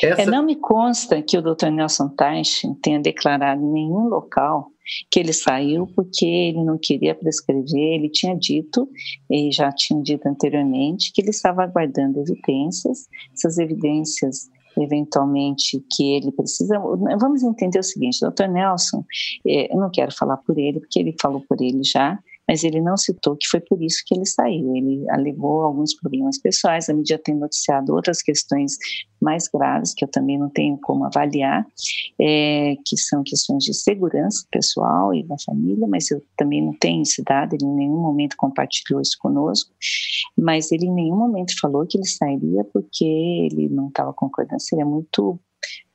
[0.02, 0.22] Essa...
[0.22, 1.68] É, não me consta que o Dr.
[1.68, 4.70] Nelson Teich tenha declarado em nenhum local
[5.10, 8.88] que ele saiu porque ele não queria prescrever, ele tinha dito,
[9.30, 14.48] e já tinha dito anteriormente, que ele estava aguardando evidências, essas evidências
[14.80, 16.78] eventualmente que ele precisa.
[16.78, 19.04] Vamos entender o seguinte, doutor Nelson,
[19.46, 22.80] é, eu não quero falar por ele, porque ele falou por ele já, mas ele
[22.80, 24.74] não citou que foi por isso que ele saiu.
[24.74, 28.76] Ele alegou alguns problemas pessoais, a mídia tem noticiado outras questões
[29.20, 31.66] mais graves, que eu também não tenho como avaliar,
[32.20, 37.02] é, que são questões de segurança pessoal e da família, mas eu também não tenho
[37.02, 39.70] esse dado, ele em nenhum momento compartilhou isso conosco,
[40.36, 44.86] mas ele em nenhum momento falou que ele sairia porque ele não estava concordando, seria
[44.86, 45.38] muito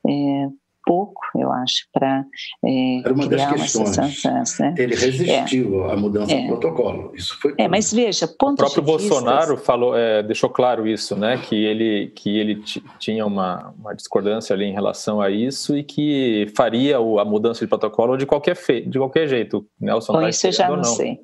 [0.06, 0.48] é,
[0.84, 2.24] pouco, eu acho, para
[2.64, 4.58] é, Era uma criar das questões.
[4.58, 4.74] Né?
[4.76, 5.92] Ele resistiu é.
[5.92, 6.42] à mudança é.
[6.42, 7.12] do protocolo.
[7.14, 7.54] Isso foi.
[7.58, 11.38] É, mas veja, ponto O próprio Bolsonaro falou, é, deixou claro isso, né?
[11.38, 12.62] Que ele que ele
[12.98, 17.64] tinha uma, uma discordância ali em relação a isso e que faria o, a mudança
[17.64, 19.66] de protocolo de qualquer fe, de qualquer jeito.
[19.80, 20.12] Nelson.
[20.12, 21.18] Bom, tá isso eu já não, não, sei.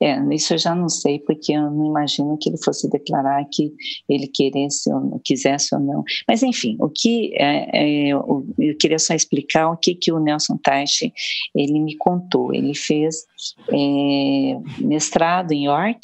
[0.00, 3.72] É, isso eu já não sei porque eu não imagino que ele fosse declarar que
[4.08, 6.04] ele queresse ou quisesse ou não.
[6.28, 10.20] Mas enfim, o que é, é eu, eu queria só explicar o que, que o
[10.20, 11.12] Nelson Teich
[11.54, 12.52] ele me contou.
[12.52, 13.24] Ele fez
[13.72, 16.00] é, mestrado em York,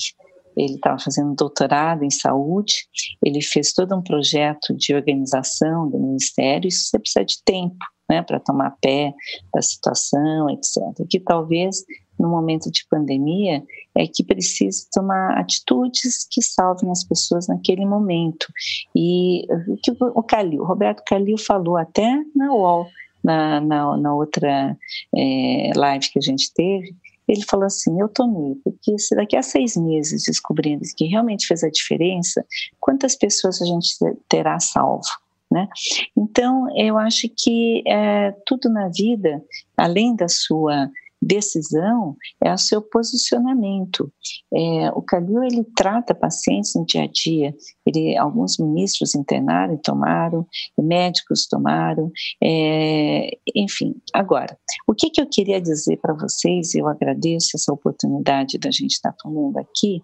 [0.57, 2.87] ele estava fazendo doutorado em saúde,
[3.25, 8.23] ele fez todo um projeto de organização do ministério, isso você precisa de tempo, né,
[8.23, 9.13] para tomar pé
[9.55, 11.07] da situação, etc.
[11.09, 11.85] Que talvez
[12.19, 18.47] no momento de pandemia é que precisa tomar atitudes que salvem as pessoas naquele momento.
[18.95, 22.87] E o que o Calil, Roberto Calil falou até na UOL,
[23.23, 24.77] na, na, na outra
[25.15, 26.95] é, live que a gente teve,
[27.29, 31.63] ele falou assim: Eu tomei, porque se daqui a seis meses descobrindo que realmente fez
[31.63, 32.45] a diferença,
[32.81, 33.97] quantas pessoas a gente
[34.29, 35.09] terá salvo?
[35.51, 35.69] Né?
[36.17, 39.43] Então, eu acho que é, tudo na vida,
[39.77, 40.91] além da sua
[41.23, 44.13] decisão é o seu posicionamento.
[44.53, 47.55] É, o Calil ele trata pacientes no dia a dia.
[47.87, 52.11] Ele, alguns ministros internaram e tomaram, médicos tomaram,
[52.43, 53.95] é, enfim.
[54.13, 56.75] Agora, o que, que eu queria dizer para vocês?
[56.75, 60.03] Eu agradeço essa oportunidade da gente estar falando aqui.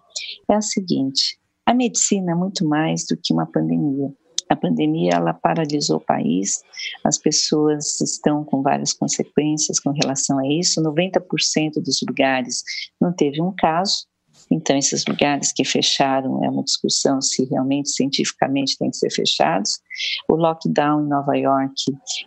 [0.49, 4.11] É a seguinte: a medicina é muito mais do que uma pandemia.
[4.49, 6.61] A pandemia ela paralisou o país,
[7.03, 10.81] as pessoas estão com várias consequências com relação a isso.
[10.81, 12.63] 90% dos lugares
[12.99, 14.09] não teve um caso,
[14.51, 19.79] então, esses lugares que fecharam é uma discussão se realmente cientificamente tem que ser fechados.
[20.27, 21.73] O lockdown em Nova York,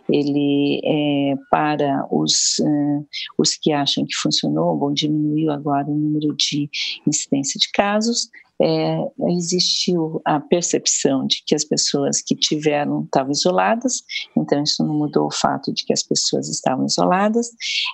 [0.09, 3.05] ele é para os, uh,
[3.37, 6.69] os que acham que funcionou, bom, diminuiu agora o número de
[7.05, 8.29] incidência de casos,
[8.63, 8.97] é,
[9.31, 14.03] existiu a percepção de que as pessoas que tiveram estavam isoladas,
[14.37, 17.49] então isso não mudou o fato de que as pessoas estavam isoladas.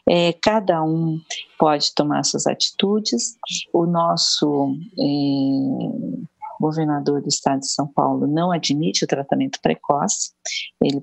[0.08, 1.20] É, cada um
[1.58, 3.36] pode tomar suas atitudes.
[3.74, 6.30] O nosso é,
[6.62, 10.32] governador do estado de São Paulo não admite o tratamento precoce,
[10.84, 11.02] ele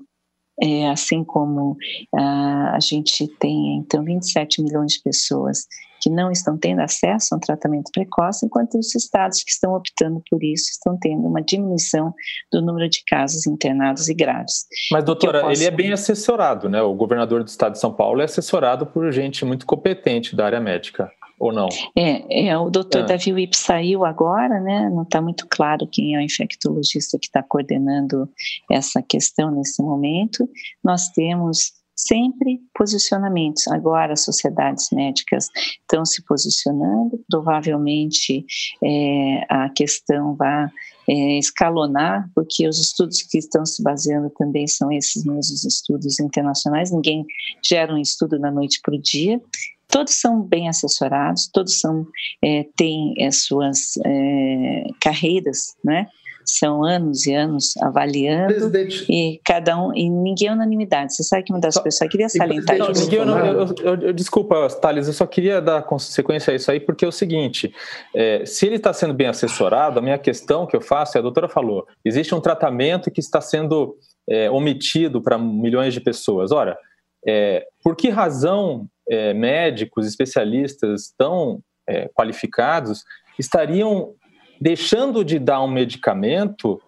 [0.61, 1.77] é, assim como
[2.15, 5.65] ah, a gente tem então 27 milhões de pessoas
[6.01, 10.21] que não estão tendo acesso a um tratamento precoce, enquanto os estados que estão optando
[10.29, 12.13] por isso estão tendo uma diminuição
[12.51, 14.65] do número de casos internados e graves.
[14.91, 15.59] Mas, doutora, posso...
[15.59, 16.81] ele é bem assessorado, né?
[16.81, 20.59] O governador do estado de São Paulo é assessorado por gente muito competente da área
[20.59, 21.69] médica ou não?
[21.95, 23.05] É, é o doutor é.
[23.05, 24.89] Davi Wip saiu agora, né?
[24.89, 28.29] Não está muito claro quem é o infectologista que está coordenando
[28.71, 30.49] essa questão nesse momento.
[30.83, 33.67] Nós temos sempre posicionamentos.
[33.67, 35.49] Agora as sociedades médicas
[35.81, 38.45] estão se posicionando, provavelmente
[38.83, 40.67] é, a questão vai
[41.09, 46.91] é, escalonar, porque os estudos que estão se baseando também são esses mesmos estudos internacionais,
[46.91, 47.25] ninguém
[47.63, 49.41] gera um estudo da noite para o dia,
[49.87, 52.05] todos são bem assessorados, todos são
[52.43, 56.07] é, têm as suas é, carreiras, né?
[56.47, 59.05] São anos e anos avaliando Presidente.
[59.09, 61.13] e cada um e ninguém é unanimidade.
[61.13, 63.03] Você sabe que uma das só, pessoas queria salientar não, isso.
[63.03, 66.79] Ninguém, eu, eu, eu, eu, desculpa, Thales, eu só queria dar consequência a isso aí
[66.79, 67.73] porque é o seguinte:
[68.15, 71.21] é, se ele está sendo bem assessorado, a minha questão que eu faço, é, a
[71.21, 73.97] doutora falou, existe um tratamento que está sendo
[74.29, 76.51] é, omitido para milhões de pessoas.
[76.51, 76.77] Ora,
[77.25, 83.03] é, por que razão é, médicos, especialistas tão é, qualificados
[83.39, 84.13] estariam
[84.59, 86.81] deixando de dar um medicamento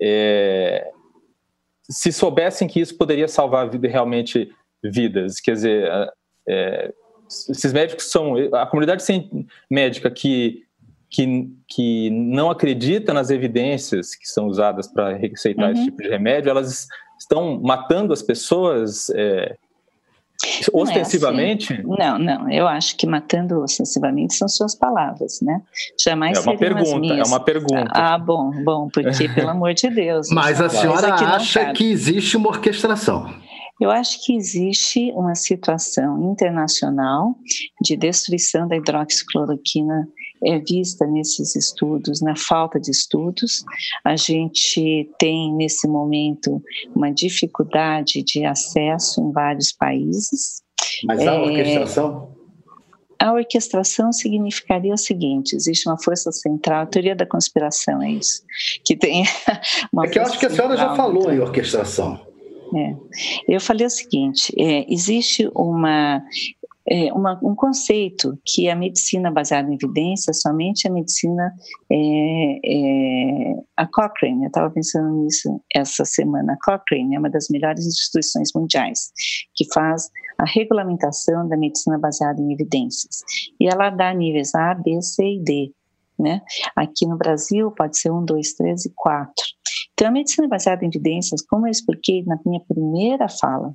[0.00, 0.90] é,
[1.90, 4.50] se soubessem que isso poderia salvar vida, realmente
[4.82, 5.40] vidas.
[5.40, 6.12] Quer dizer,
[6.48, 6.92] é,
[7.28, 8.34] esses médicos são.
[8.54, 9.04] A comunidade
[9.70, 10.64] médica que,
[11.10, 15.72] que, que não acredita nas evidências que são usadas para receitar uhum.
[15.72, 16.86] esse tipo de remédio, elas
[17.18, 19.10] estão matando as pessoas.
[19.10, 19.56] É,
[20.72, 21.82] Ostensivamente?
[21.82, 22.24] Não, é assim.
[22.24, 25.60] não, não, Eu acho que matando ostensivamente são suas palavras, né?
[26.02, 27.84] Jamais é uma pergunta, é uma pergunta.
[27.90, 30.28] Ah, bom, bom, porque pelo amor de Deus.
[30.30, 33.30] Mas a senhora acha que existe uma orquestração?
[33.80, 37.34] Eu acho que existe uma situação internacional
[37.80, 40.06] de destruição da hidroxicloroquina
[40.44, 43.64] é vista nesses estudos, na falta de estudos.
[44.04, 46.62] A gente tem, nesse momento,
[46.94, 50.62] uma dificuldade de acesso em vários países.
[51.04, 52.34] Mas há orquestração?
[52.36, 52.40] É,
[53.20, 58.42] a orquestração significaria o seguinte: existe uma força central, a teoria da conspiração é isso,
[58.84, 59.24] que tem
[59.92, 60.06] uma.
[60.06, 62.18] É que eu acho que a senhora já falou em orquestração.
[62.74, 62.94] É.
[63.46, 66.22] Eu falei o seguinte: é, existe uma
[66.90, 71.54] é, uma, um conceito que a medicina baseada em evidência, somente a medicina,
[71.90, 77.48] é, é, a Cochrane, eu estava pensando nisso essa semana, a Cochrane é uma das
[77.48, 79.12] melhores instituições mundiais
[79.54, 83.18] que faz a regulamentação da medicina baseada em evidências.
[83.60, 85.72] E ela dá níveis A, B, C e D.
[86.18, 86.42] Né?
[86.76, 89.44] Aqui no Brasil pode ser um, dois, três e quatro.
[89.92, 93.74] Então, a medicina baseada em evidências, como eu expliquei na minha primeira fala,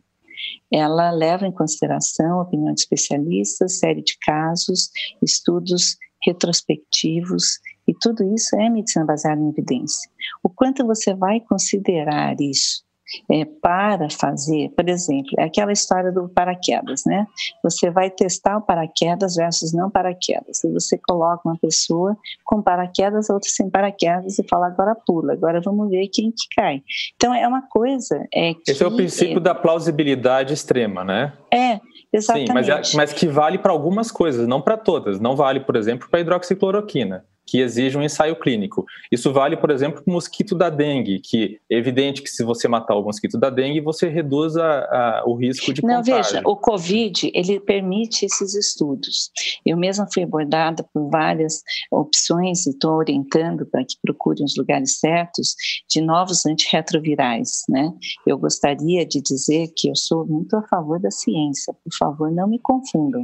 [0.71, 4.89] ela leva em consideração a opinião de especialistas, série de casos,
[5.21, 10.10] estudos retrospectivos, e tudo isso é medicina baseada em evidência.
[10.43, 12.84] O quanto você vai considerar isso
[13.31, 17.27] é, para fazer, por exemplo, é aquela história do paraquedas, né?
[17.63, 20.63] Você vai testar o paraquedas versus não paraquedas.
[20.63, 25.61] E você coloca uma pessoa com paraquedas, outra sem paraquedas, e fala, agora pula, agora
[25.61, 26.81] vamos ver quem que cai.
[27.15, 28.25] Então, é uma coisa.
[28.33, 31.33] É que, Esse é o princípio é, da plausibilidade extrema, né?
[31.53, 31.79] É,
[32.11, 32.47] exatamente.
[32.47, 35.19] Sim, mas, é, mas que vale para algumas coisas, não para todas.
[35.19, 38.86] Não vale, por exemplo, para hidroxicloroquina que exige um ensaio clínico.
[39.12, 42.67] Isso vale, por exemplo, para o mosquito da dengue, que é evidente que se você
[42.67, 46.15] matar o mosquito da dengue, você reduz a, a, o risco de Não, contágio.
[46.15, 49.29] veja, o COVID, ele permite esses estudos.
[49.65, 54.99] Eu mesma fui abordada por várias opções e estou orientando para que procurem os lugares
[54.99, 55.55] certos
[55.89, 57.93] de novos antirretrovirais, né?
[58.25, 62.47] Eu gostaria de dizer que eu sou muito a favor da ciência, por favor, não
[62.47, 63.23] me confundam.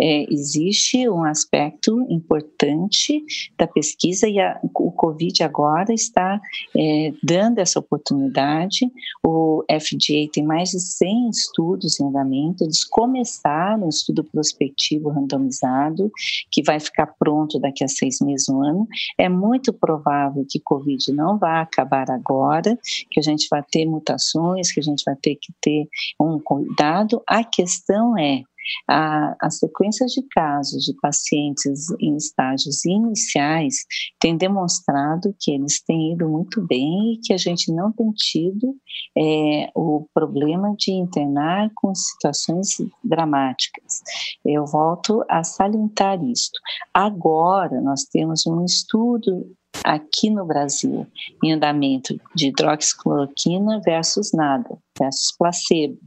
[0.00, 3.24] É, existe um aspecto importante
[3.64, 6.40] da pesquisa e a, o Covid agora está
[6.76, 8.90] é, dando essa oportunidade.
[9.24, 16.10] O FDA tem mais de 100 estudos em andamento, eles começaram um estudo prospectivo randomizado,
[16.50, 18.86] que vai ficar pronto daqui a seis meses, um ano.
[19.18, 22.78] É muito provável que Covid não vá acabar agora,
[23.10, 25.88] que a gente vai ter mutações, que a gente vai ter que ter
[26.20, 27.22] um cuidado.
[27.26, 28.42] A questão é
[28.88, 33.84] a, as sequências de casos de pacientes em estágios iniciais
[34.20, 38.76] têm demonstrado que eles têm ido muito bem e que a gente não tem tido
[39.16, 44.02] é, o problema de internar com situações dramáticas.
[44.44, 46.58] Eu volto a salientar isto.
[46.92, 51.06] Agora nós temos um estudo aqui no Brasil
[51.42, 55.98] em andamento de hidroxicloroquina versus nada, versus placebo.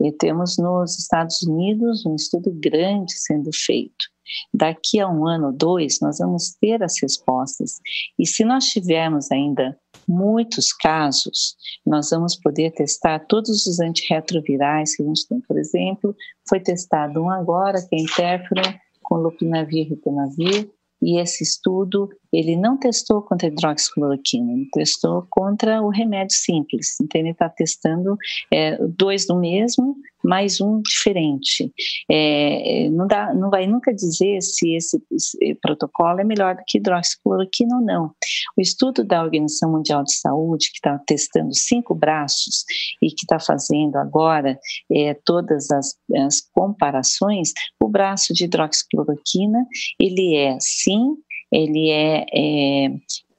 [0.00, 4.06] E temos nos Estados Unidos um estudo grande sendo feito.
[4.52, 7.80] Daqui a um ano, dois, nós vamos ter as respostas.
[8.18, 15.02] E se nós tivermos ainda muitos casos, nós vamos poder testar todos os antirretrovirais que
[15.02, 15.40] a gente tem.
[15.40, 16.14] Por exemplo,
[16.48, 22.56] foi testado um agora, que é interferon, com lopinavir e ritonavir, e esse estudo ele
[22.56, 26.96] não testou contra hidroxicloroquina, ele testou contra o remédio simples.
[27.00, 28.16] Então, ele está testando
[28.52, 31.72] é, dois do mesmo, mais um diferente.
[32.10, 36.78] É, não, dá, não vai nunca dizer se esse, esse, protocolo é melhor do que
[36.78, 38.10] hidroxicloroquina ou não.
[38.56, 42.64] O estudo da Organização Mundial de Saúde, que está testando cinco braços
[43.02, 44.58] e que está fazendo agora
[44.92, 45.94] é, todas as,
[46.26, 49.66] as comparações, o braço de hidroxicloroquina,
[49.98, 51.16] ele é sim
[51.52, 52.88] ele é, é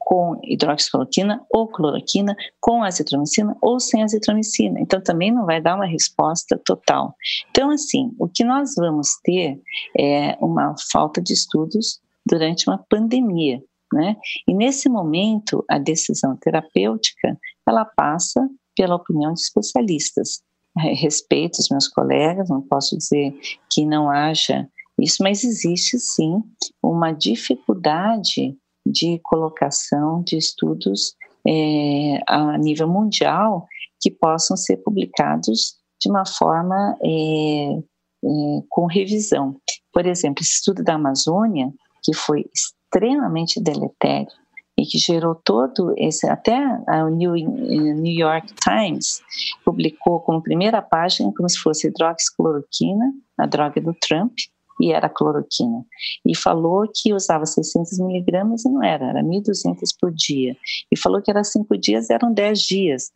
[0.09, 4.79] com hidroxicloroquina ou cloroquina, com azitromicina ou sem azitromicina.
[4.79, 7.13] Então, também não vai dar uma resposta total.
[7.51, 9.61] Então, assim, o que nós vamos ter
[9.95, 13.61] é uma falta de estudos durante uma pandemia,
[13.93, 14.15] né?
[14.47, 17.37] E nesse momento, a decisão terapêutica,
[17.67, 20.41] ela passa pela opinião de especialistas.
[20.75, 23.37] Respeito os meus colegas, não posso dizer
[23.71, 24.67] que não haja
[25.01, 26.43] isso, mas existe sim
[26.81, 31.15] uma dificuldade de colocação de estudos
[31.47, 33.67] é, a nível mundial
[34.01, 39.55] que possam ser publicados de uma forma é, é, com revisão.
[39.93, 41.71] Por exemplo, esse estudo da Amazônia,
[42.03, 44.31] que foi extremamente deletério
[44.77, 46.27] e que gerou todo esse.
[46.27, 46.55] Até
[46.87, 49.21] a New, New York Times
[49.65, 54.33] publicou como primeira página como se fosse hidroxicloroquina, a droga do Trump,
[54.79, 55.85] e era cloroquina.
[56.25, 60.55] E falou que usava 600 miligramas e não era, era 1.200 por dia.
[60.91, 63.11] E falou que era cinco dias, eram 10 dias,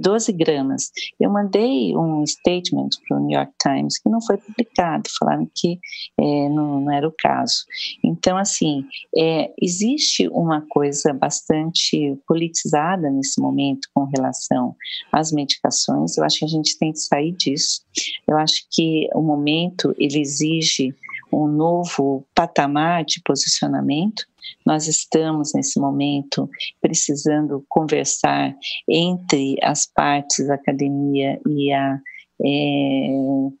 [0.00, 0.90] 12 é, gramas.
[1.18, 5.78] Eu mandei um statement para o New York Times que não foi publicado, falaram que
[6.18, 7.64] é, não, não, era o caso.
[8.04, 8.84] Então, assim,
[9.16, 14.74] é, existe uma coisa bastante politizada nesse momento com relação
[15.12, 16.16] às medicações.
[16.16, 17.82] Eu acho que a gente tem que sair disso.
[18.26, 20.94] Eu acho que o momento ele exige
[21.32, 24.24] um novo patamar de posicionamento.
[24.64, 26.48] Nós estamos, nesse momento,
[26.80, 28.54] precisando conversar
[28.88, 32.00] entre as partes, a academia e a
[32.44, 33.08] é,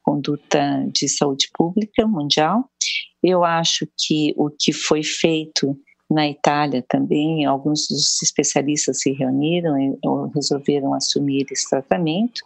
[0.02, 2.68] conduta de saúde pública mundial.
[3.22, 5.76] Eu acho que o que foi feito
[6.10, 9.98] na Itália também, alguns dos especialistas se reuniram e
[10.34, 12.40] resolveram assumir esse tratamento.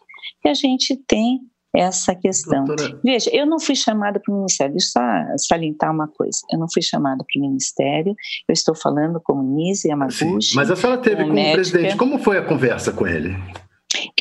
[0.44, 1.40] E a gente tem
[1.74, 2.64] essa questão.
[2.64, 3.00] Doutora...
[3.02, 6.58] Veja, eu não fui chamada para o Ministério, deixa eu só salientar uma coisa, eu
[6.58, 8.14] não fui chamada para o Ministério,
[8.48, 10.42] eu estou falando com o Nise Yamaguchi.
[10.42, 13.36] Sim, mas a senhora teve com o presidente, como foi a conversa com ele?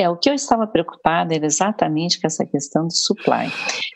[0.01, 3.51] É, o que eu estava preocupada era exatamente com essa questão do supply.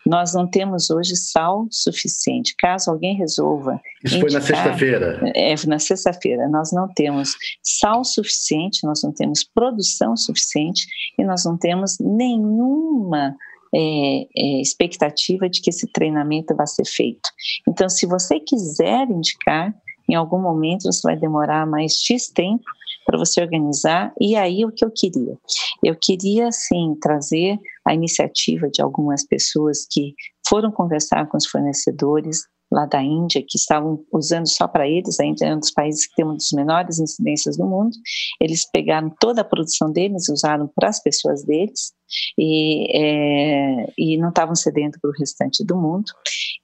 [0.05, 2.53] Nós não temos hoje sal suficiente.
[2.59, 3.81] Caso alguém resolva.
[4.03, 5.31] Isso indicar, foi na sexta-feira?
[5.35, 6.47] É, na sexta-feira.
[6.47, 10.85] Nós não temos sal suficiente, nós não temos produção suficiente
[11.17, 13.35] e nós não temos nenhuma.
[13.77, 17.29] É, é, expectativa de que esse treinamento vá ser feito.
[17.67, 19.75] Então, se você quiser indicar,
[20.09, 22.63] em algum momento você vai demorar mais X tempo
[23.05, 24.13] para você organizar.
[24.19, 25.37] E aí o que eu queria?
[25.83, 30.13] Eu queria, sim, trazer a iniciativa de algumas pessoas que
[30.47, 32.39] foram conversar com os fornecedores
[32.71, 36.07] lá da Índia, que estavam usando só para eles, a Índia é um dos países
[36.07, 37.95] que tem uma das menores incidências do mundo,
[38.41, 41.93] eles pegaram toda a produção deles usaram para as pessoas deles,
[42.37, 46.11] e, é, e não estavam cedendo para o restante do mundo,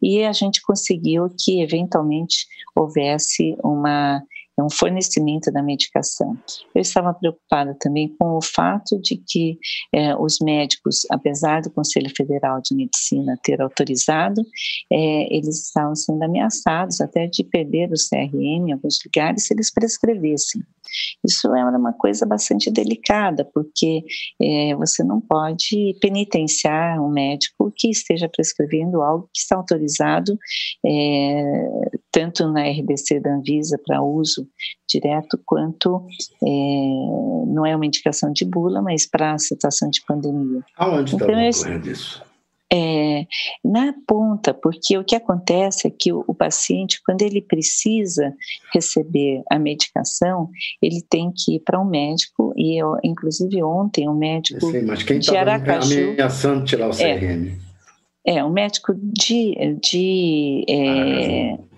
[0.02, 4.24] e a gente conseguiu que eventualmente houvesse uma
[4.60, 6.38] um fornecimento da medicação.
[6.74, 9.58] Eu estava preocupada também com o fato de que
[9.94, 14.42] eh, os médicos, apesar do Conselho Federal de Medicina ter autorizado,
[14.92, 19.72] eh, eles estavam sendo ameaçados até de perder o CRM em alguns lugares se eles
[19.72, 20.62] prescrevessem.
[21.26, 24.04] Isso é uma coisa bastante delicada, porque
[24.42, 30.38] é, você não pode penitenciar um médico que esteja prescrevendo algo que está autorizado
[30.86, 34.48] é, tanto na RDC da Anvisa para uso
[34.90, 36.06] direto, quanto
[36.44, 36.48] é,
[37.48, 40.62] não é uma indicação de bula, mas para a situação de pandemia.
[40.78, 42.31] Aonde está então, ocorrendo isso?
[42.74, 43.26] É,
[43.66, 48.34] na ponta, porque o que acontece é que o, o, paciente, quando ele precisa
[48.74, 50.50] receber a medicação,
[50.82, 55.04] ele tem que ir para um médico, e eu, inclusive ontem, um médico Sim, mas
[55.04, 56.12] quem de Aracaju...
[56.12, 57.58] ameaçando tirar o CRM?
[58.26, 59.78] É, é um médico de...
[59.82, 61.71] de é, ah,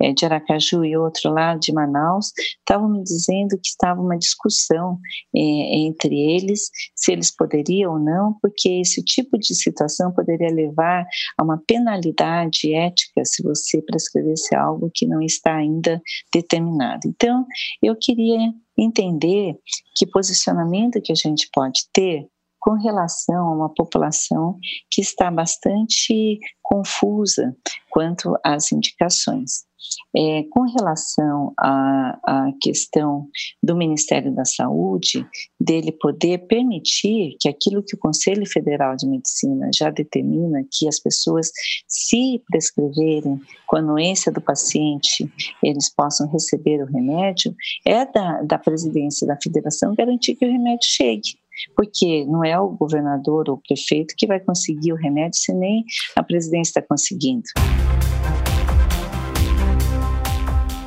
[0.00, 4.98] é, de Aracaju e outro lá de Manaus, estavam me dizendo que estava uma discussão
[5.34, 11.06] é, entre eles se eles poderiam ou não, porque esse tipo de situação poderia levar
[11.38, 16.00] a uma penalidade ética se você prescrevesse algo que não está ainda
[16.32, 17.00] determinado.
[17.06, 17.44] Então,
[17.82, 19.56] eu queria entender
[19.96, 22.26] que posicionamento que a gente pode ter
[22.60, 24.58] com relação a uma população
[24.90, 27.56] que está bastante confusa
[27.90, 29.68] quanto às indicações.
[30.14, 33.26] É, com relação à, à, questão
[33.62, 35.26] do Ministério da Saúde,
[35.58, 41.00] dele poder permitir que aquilo que o Conselho Federal de Medicina já determina, que as
[41.00, 41.50] pessoas,
[41.88, 45.32] se prescreverem com a anuência do paciente,
[45.62, 47.54] eles possam receber o remédio,
[47.84, 51.40] é da, da presidência da federação garantir que o remédio chegue
[51.76, 55.84] porque não é o governador ou o prefeito que vai conseguir o remédio se nem
[56.16, 57.44] a presidência está conseguindo.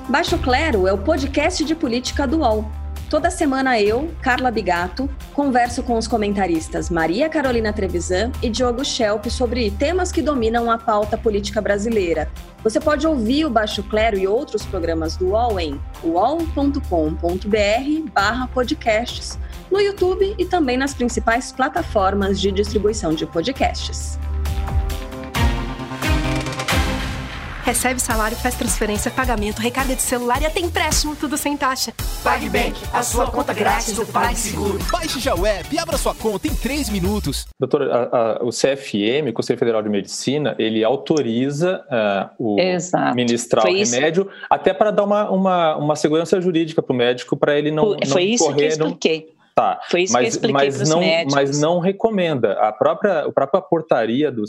[0.10, 2.66] Baixo Clero é o podcast de política do UOL.
[3.14, 9.28] Toda semana eu, Carla Bigato, converso com os comentaristas Maria Carolina Trevisan e Diogo Schelp
[9.28, 12.28] sobre temas que dominam a pauta política brasileira.
[12.64, 16.82] Você pode ouvir o Baixo Clero e outros programas do UOL em uol.com.br
[18.12, 19.38] barra podcasts,
[19.74, 24.20] no YouTube e também nas principais plataformas de distribuição de podcasts.
[27.64, 31.94] Recebe salário, faz transferência, pagamento, recarga de celular e até empréstimo, tudo sem taxa.
[32.22, 34.78] PagBank, a sua conta grátis do PagSeguro.
[34.92, 37.48] Baixe já o app e abra sua conta em 3 minutos.
[37.58, 41.82] Doutor, a, a, o CFM, o Conselho Federal de Medicina, ele autoriza
[42.38, 43.16] uh, o Exato.
[43.16, 43.96] ministrar Foi o isso.
[43.96, 47.92] remédio até para dar uma, uma, uma segurança jurídica para o médico, para ele não,
[47.92, 48.78] não Foi isso que eu correr...
[48.78, 48.98] Não...
[49.56, 51.34] Tá, Foi isso que eu mas, expliquei mas médicos.
[51.36, 52.54] mas não recomenda.
[52.54, 54.44] A própria, a própria portaria do.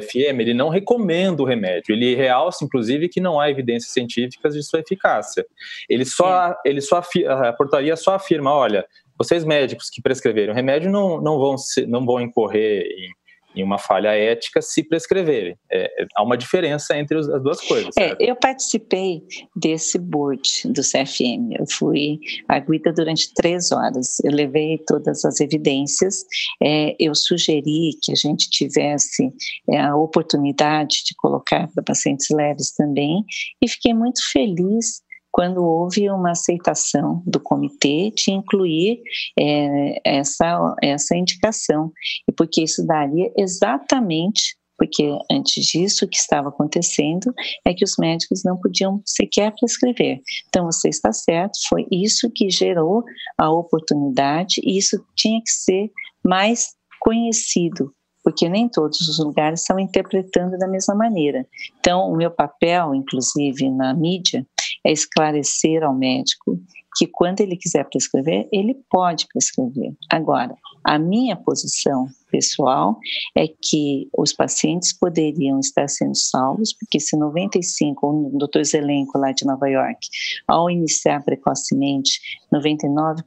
[0.00, 1.94] CFM, ele não recomenda o remédio.
[1.94, 5.46] Ele realça, inclusive, que não há evidências científicas de sua eficácia.
[5.88, 8.84] Ele só, ele só a portaria só afirma, olha,
[9.16, 13.10] vocês médicos que prescreverem o remédio não, não, vão, se- não vão incorrer em,
[13.54, 15.56] em uma falha ética se prescreverem.
[15.70, 17.94] É, é, há uma diferença entre as duas coisas.
[17.98, 19.22] É, eu participei
[19.54, 21.58] desse board do CFM.
[21.58, 24.20] Eu fui arguida durante três horas.
[24.20, 26.24] Eu levei todas as evidências.
[26.62, 29.32] É, eu sugeri que a gente tivesse
[29.68, 33.24] é, a oportunidade de colocar para pacientes leves também.
[33.62, 35.02] E fiquei muito feliz
[35.32, 39.00] quando houve uma aceitação do comitê de incluir
[39.38, 41.92] é, essa, essa indicação.
[42.28, 47.34] E porque isso daria exatamente porque antes disso o que estava acontecendo
[47.66, 50.22] é que os médicos não podiam sequer prescrever.
[50.48, 53.04] Então você está certo, foi isso que gerou
[53.36, 55.90] a oportunidade e isso tinha que ser
[56.24, 56.68] mais
[56.98, 57.92] conhecido,
[58.24, 61.46] porque nem todos os lugares estão interpretando da mesma maneira.
[61.78, 64.46] Então o meu papel, inclusive na mídia,
[64.84, 66.58] é esclarecer ao médico
[66.96, 69.94] que quando ele quiser prescrever, ele pode prescrever.
[70.10, 70.54] Agora,
[70.84, 72.98] a minha posição pessoal
[73.36, 78.64] é que os pacientes poderiam estar sendo salvos, porque se 95, o Dr.
[78.64, 79.98] Zelenko lá de Nova York,
[80.46, 82.20] ao iniciar precocemente,
[82.52, 83.22] 99%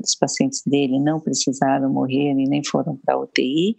[0.00, 3.74] dos pacientes dele não precisaram morrer e nem foram para a UTI,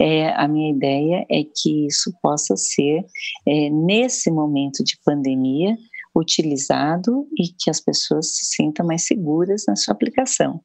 [0.00, 3.04] é, a minha ideia é que isso possa ser,
[3.46, 5.76] é, nesse momento de pandemia,
[6.18, 10.60] utilizado e que as pessoas se sintam mais seguras na sua aplicação.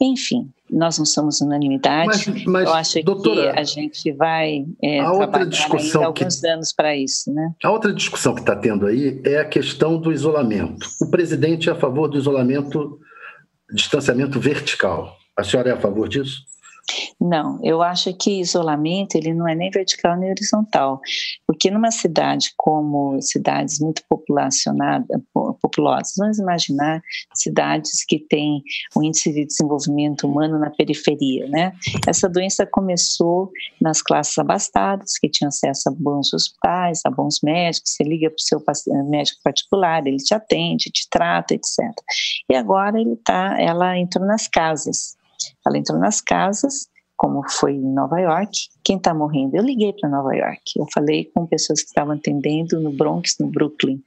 [0.00, 2.06] Enfim, nós não somos unanimidade.
[2.28, 6.46] Mas, mas, Eu acho doutora, que a gente vai é, a outra discussão alguns que-
[6.48, 7.52] anos para isso, né?
[7.62, 10.86] A outra discussão que está tendo aí é a questão do isolamento.
[11.00, 12.98] O presidente é a favor do isolamento,
[13.72, 15.16] distanciamento vertical.
[15.38, 16.42] A senhora é a favor disso?
[17.20, 21.00] Não, eu acho que isolamento ele não é nem vertical nem horizontal,
[21.46, 27.02] porque numa cidade como cidades muito populacionadas, po- populosas, vamos imaginar
[27.34, 28.62] cidades que têm
[28.96, 31.72] um índice de desenvolvimento humano na periferia, né?
[32.06, 37.92] Essa doença começou nas classes abastadas, que tinham acesso a bons hospitais, a bons médicos,
[37.92, 41.78] você liga para o seu paci- médico particular, ele te atende, te trata, etc.
[42.50, 45.16] E agora ele tá, ela entrou nas casas.
[45.66, 48.52] Ela entrou nas casas, como foi em Nova York.
[48.82, 49.56] Quem está morrendo?
[49.56, 50.62] Eu liguei para Nova York.
[50.76, 54.00] Eu falei com pessoas que estavam atendendo no Bronx, no Brooklyn.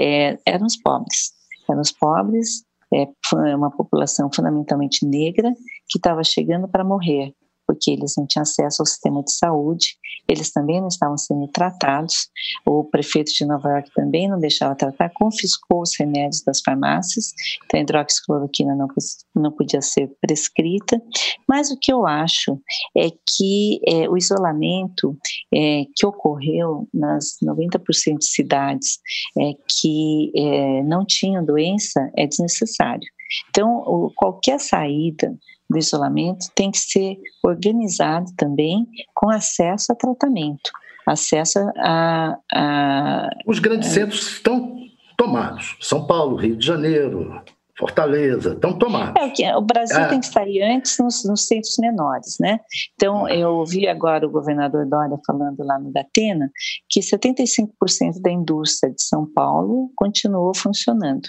[0.00, 1.32] É, eram os pobres.
[1.68, 3.06] Eram os pobres, é,
[3.54, 5.52] uma população fundamentalmente negra
[5.88, 7.34] que estava chegando para morrer,
[7.66, 9.96] porque eles não tinham acesso ao sistema de saúde,
[10.28, 12.28] eles também não estavam sendo tratados.
[12.64, 17.32] O prefeito de Nova York também não deixava tratar, confiscou os remédios das farmácias,
[17.64, 18.88] então a hidroxicloroquina não,
[19.34, 21.00] não podia ser prescrita.
[21.48, 22.60] Mas o que eu acho
[22.96, 25.16] é que é, o isolamento
[25.54, 28.98] é, que ocorreu nas 90% de cidades
[29.38, 33.06] é, que é, não tinham doença é desnecessário.
[33.50, 35.36] Então, qualquer saída
[35.68, 40.70] do isolamento tem que ser organizado também com acesso a tratamento,
[41.06, 44.76] acesso a, a Os grandes centros estão
[45.16, 45.76] tomados.
[45.80, 47.42] São Paulo, Rio de Janeiro,
[47.78, 48.54] Fortaleza.
[48.56, 49.12] Então, tomar.
[49.38, 50.08] É, o Brasil ah.
[50.08, 52.60] tem que sair antes nos, nos, centros menores, né?
[52.94, 56.50] Então, eu ouvi agora o governador Dória falando lá no Datena
[56.88, 61.28] que 75% da indústria de São Paulo continuou funcionando.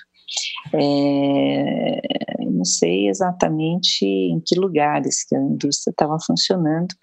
[0.74, 2.02] É,
[2.58, 6.94] não sei exatamente em que lugares que a indústria estava funcionando,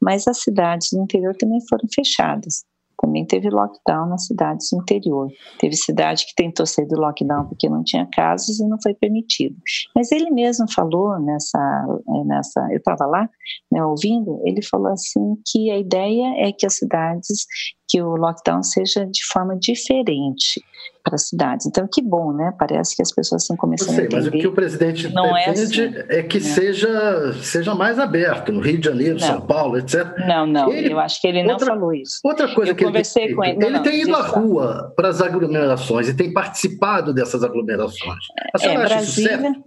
[0.00, 2.64] mas as cidades do interior também foram fechadas.
[3.00, 5.28] Também teve lockdown nas cidades do interior.
[5.58, 9.56] Teve cidade que tentou sair do lockdown porque não tinha casos e não foi permitido.
[9.96, 13.28] Mas ele mesmo falou nessa, eh, nessa eu estava lá,
[13.72, 17.46] né, ouvindo, ele falou assim que a ideia é que as cidades
[17.90, 20.62] que o lockdown seja de forma diferente
[21.02, 21.66] para as cidades.
[21.66, 22.52] Então, que bom, né?
[22.58, 24.16] Parece que as pessoas estão começando sei, a entender.
[24.16, 26.44] Mas o que o presidente não é defende é, assim, é que né?
[26.44, 29.26] seja, seja mais aberto, no Rio de Janeiro, não.
[29.26, 30.06] São Paulo, etc.
[30.26, 32.20] Não, não, ele, eu acho que ele não outra, falou isso.
[32.22, 33.58] Outra coisa eu que conversei ele, com ele.
[33.58, 38.24] Não, ele não, tem ido à rua para as aglomerações e tem participado dessas aglomerações.
[38.56, 39.64] Senhora é, acha Brasília, isso certo?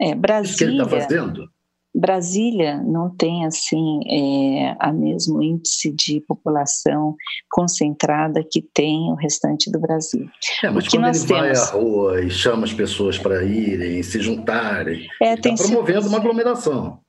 [0.00, 1.55] É, Brasília, isso que ele está fazendo?
[1.96, 7.16] Brasília não tem assim é, a mesmo índice de população
[7.50, 10.28] concentrada que tem o restante do Brasil.
[10.62, 15.06] É, mas quando ele vai à rua e chama as pessoas para irem, se juntarem,
[15.22, 17.00] é, está promovendo uma aglomeração.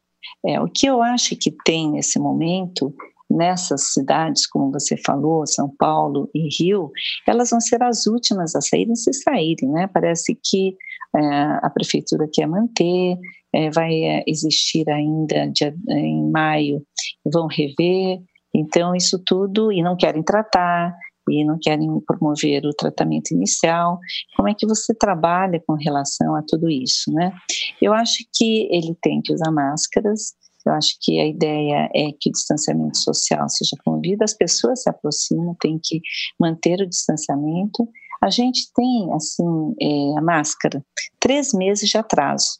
[0.45, 2.93] É, o que eu acho que tem nesse momento
[3.29, 6.91] nessas cidades, como você falou, São Paulo e Rio,
[7.27, 9.89] elas vão ser as últimas a saírem se saírem, né?
[9.93, 10.77] Parece que
[11.15, 13.17] a prefeitura quer manter,
[13.53, 15.51] é, vai é, existir ainda
[15.89, 16.83] em maio,
[17.25, 18.19] vão rever,
[18.53, 20.95] então isso tudo, e não querem tratar,
[21.29, 23.99] e não querem promover o tratamento inicial.
[24.35, 27.33] Como é que você trabalha com relação a tudo isso, né?
[27.81, 30.33] Eu acho que ele tem que usar máscaras,
[30.65, 34.89] eu acho que a ideia é que o distanciamento social seja promovido, as pessoas se
[34.89, 36.01] aproximam, tem que
[36.39, 37.87] manter o distanciamento.
[38.27, 40.83] A gente tem, assim, é, a máscara,
[41.17, 42.59] três meses de atraso.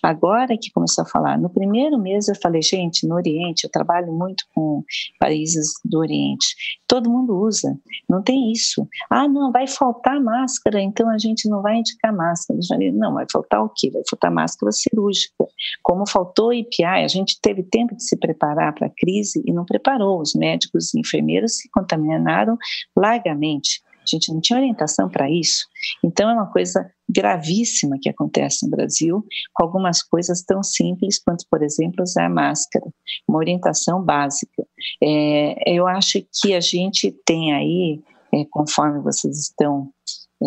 [0.00, 4.12] Agora que começou a falar, no primeiro mês eu falei, gente, no Oriente, eu trabalho
[4.12, 4.84] muito com
[5.18, 6.54] países do Oriente,
[6.86, 7.76] todo mundo usa,
[8.08, 8.88] não tem isso.
[9.10, 12.60] Ah, não, vai faltar máscara, então a gente não vai indicar máscara.
[12.68, 13.90] Falei, não, vai faltar o quê?
[13.90, 15.34] Vai faltar máscara cirúrgica.
[15.82, 19.64] Como faltou IPI, a gente teve tempo de se preparar para a crise e não
[19.64, 20.20] preparou.
[20.20, 22.56] Os médicos e enfermeiros se contaminaram
[22.96, 23.82] largamente.
[24.08, 25.66] Gente não tinha orientação para isso.
[26.04, 31.44] Então, é uma coisa gravíssima que acontece no Brasil, com algumas coisas tão simples quanto,
[31.50, 32.86] por exemplo, usar máscara,
[33.26, 34.64] uma orientação básica.
[35.02, 38.02] É, eu acho que a gente tem aí,
[38.32, 39.90] é, conforme vocês estão
[40.42, 40.46] é,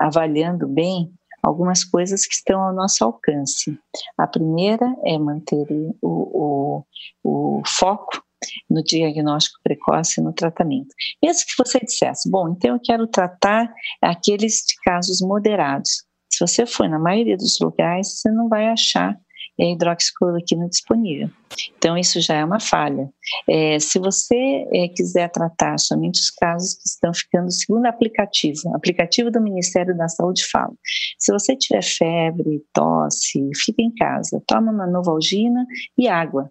[0.00, 1.12] avaliando bem,
[1.44, 3.78] algumas coisas que estão ao nosso alcance.
[4.16, 5.66] A primeira é manter
[6.00, 6.82] o,
[7.22, 8.23] o, o foco
[8.68, 10.88] no diagnóstico precoce e no tratamento.
[11.22, 13.72] Mesmo que você dissesse, bom, então eu quero tratar
[14.02, 16.04] aqueles de casos moderados.
[16.32, 19.16] Se você for na maioria dos lugares, você não vai achar
[19.58, 21.30] é, hidroxicloroquina disponível.
[21.76, 23.08] Então, isso já é uma falha.
[23.48, 29.30] É, se você é, quiser tratar somente os casos que estão ficando segundo aplicativo, aplicativo
[29.30, 30.72] do Ministério da Saúde fala,
[31.18, 35.64] se você tiver febre, tosse, fica em casa, toma uma novalgina
[35.96, 36.50] e água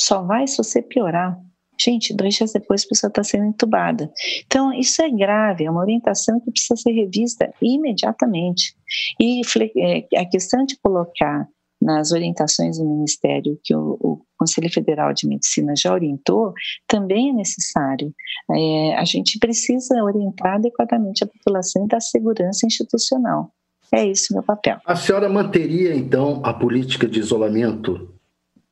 [0.00, 1.38] só vai se você piorar.
[1.82, 4.12] Gente, dois dias depois a pessoa está sendo entubada.
[4.44, 8.74] Então, isso é grave, é uma orientação que precisa ser revista imediatamente.
[9.18, 9.40] E
[9.78, 11.48] é, a questão de colocar
[11.80, 16.54] nas orientações do Ministério que o, o, Conselho Federal de Medicina já orientou,
[16.88, 18.10] também é necessário.
[18.50, 23.52] É, a gente precisa orientar adequadamente a população da segurança institucional.
[23.92, 24.78] É isso meu papel.
[24.86, 28.08] A senhora manteria, então, a política de isolamento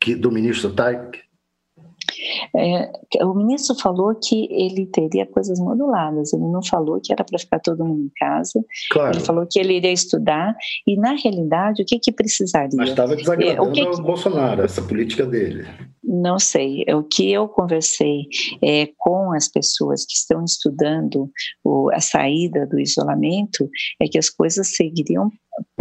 [0.08, 1.18] que, do ministro Taik?
[2.56, 2.90] É,
[3.22, 7.60] o ministro falou que ele teria coisas moduladas, ele não falou que era para ficar
[7.60, 9.14] todo mundo em casa, claro.
[9.14, 10.56] ele falou que ele iria estudar,
[10.86, 12.70] e na realidade, o que, que precisaria?
[12.74, 14.02] Mas estava desagradando é, o que que...
[14.02, 15.66] Bolsonaro, essa política dele.
[16.02, 16.84] Não sei.
[16.94, 18.26] O que eu conversei
[18.62, 21.30] é, com as pessoas que estão estudando
[21.62, 23.68] o, a saída do isolamento
[24.00, 25.30] é que as coisas seguiriam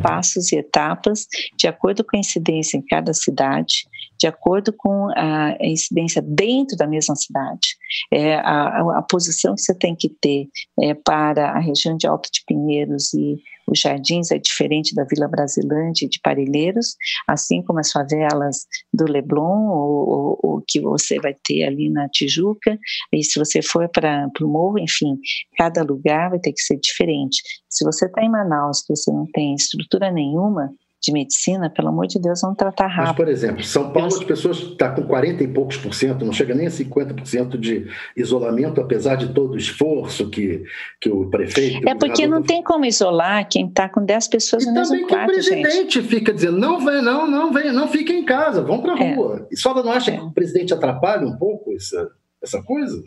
[0.01, 3.87] passos e etapas de acordo com a incidência em cada cidade,
[4.17, 7.75] de acordo com a incidência dentro da mesma cidade,
[8.11, 10.47] é, a, a, posição que você tem que ter
[10.81, 13.37] é, para a região de Alto de Pinheiros e
[13.67, 16.95] os jardins é diferente da Vila Brasilante e de Parelheiros,
[17.27, 22.79] assim como as favelas do Leblon, ou, ou, que você vai ter ali na Tijuca,
[23.11, 25.19] e se você for para o morro, enfim,
[25.57, 27.41] cada lugar vai ter que ser diferente.
[27.69, 32.07] Se você está em Manaus, que você não tem estrutura nenhuma, de medicina, pelo amor
[32.07, 33.07] de Deus, vamos tratar rápido.
[33.07, 36.25] Mas, por exemplo, São Paulo, as pessoas estão tá com 40 e poucos por cento,
[36.25, 40.63] não chega nem a 50% de isolamento, apesar de todo o esforço que,
[40.99, 41.87] que o prefeito...
[41.87, 45.33] É porque não tem como isolar quem está com 10 pessoas e no mesmo quarto,
[45.33, 45.49] gente.
[45.49, 46.09] também que o presidente gente.
[46.09, 49.13] fica dizendo, não vem, não, não vem, não fiquem em casa, vão para a é.
[49.13, 49.47] rua.
[49.51, 50.17] E só não acha é.
[50.17, 52.09] que o presidente atrapalha um pouco essa,
[52.41, 53.03] essa coisa?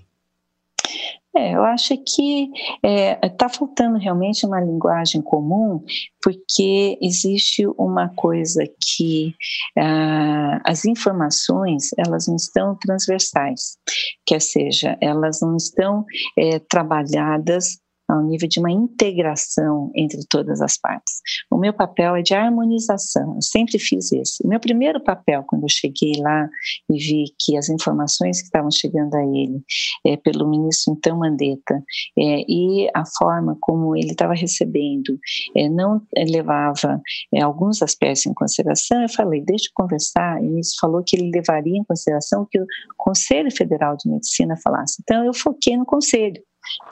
[1.36, 2.50] É, eu acho que
[2.82, 5.84] está é, tá faltando realmente uma linguagem comum,
[6.20, 9.34] porque existe uma coisa que
[9.78, 13.78] ah, as informações elas não estão transversais,
[14.26, 16.04] quer seja, elas não estão
[16.36, 17.78] é, trabalhadas
[18.10, 21.20] ao nível de uma integração entre todas as partes.
[21.50, 24.42] O meu papel é de harmonização, eu sempre fiz isso.
[24.44, 26.48] O meu primeiro papel, quando eu cheguei lá
[26.90, 29.62] e vi que as informações que estavam chegando a ele
[30.06, 31.82] é, pelo ministro então Mandetta
[32.18, 35.18] é, e a forma como ele estava recebendo
[35.56, 37.00] é, não levava
[37.40, 41.30] alguns aspectos em consideração, eu falei, deixa eu conversar, e o ministro falou que ele
[41.30, 44.96] levaria em consideração que o Conselho Federal de Medicina falasse.
[45.02, 46.42] Então eu foquei no Conselho.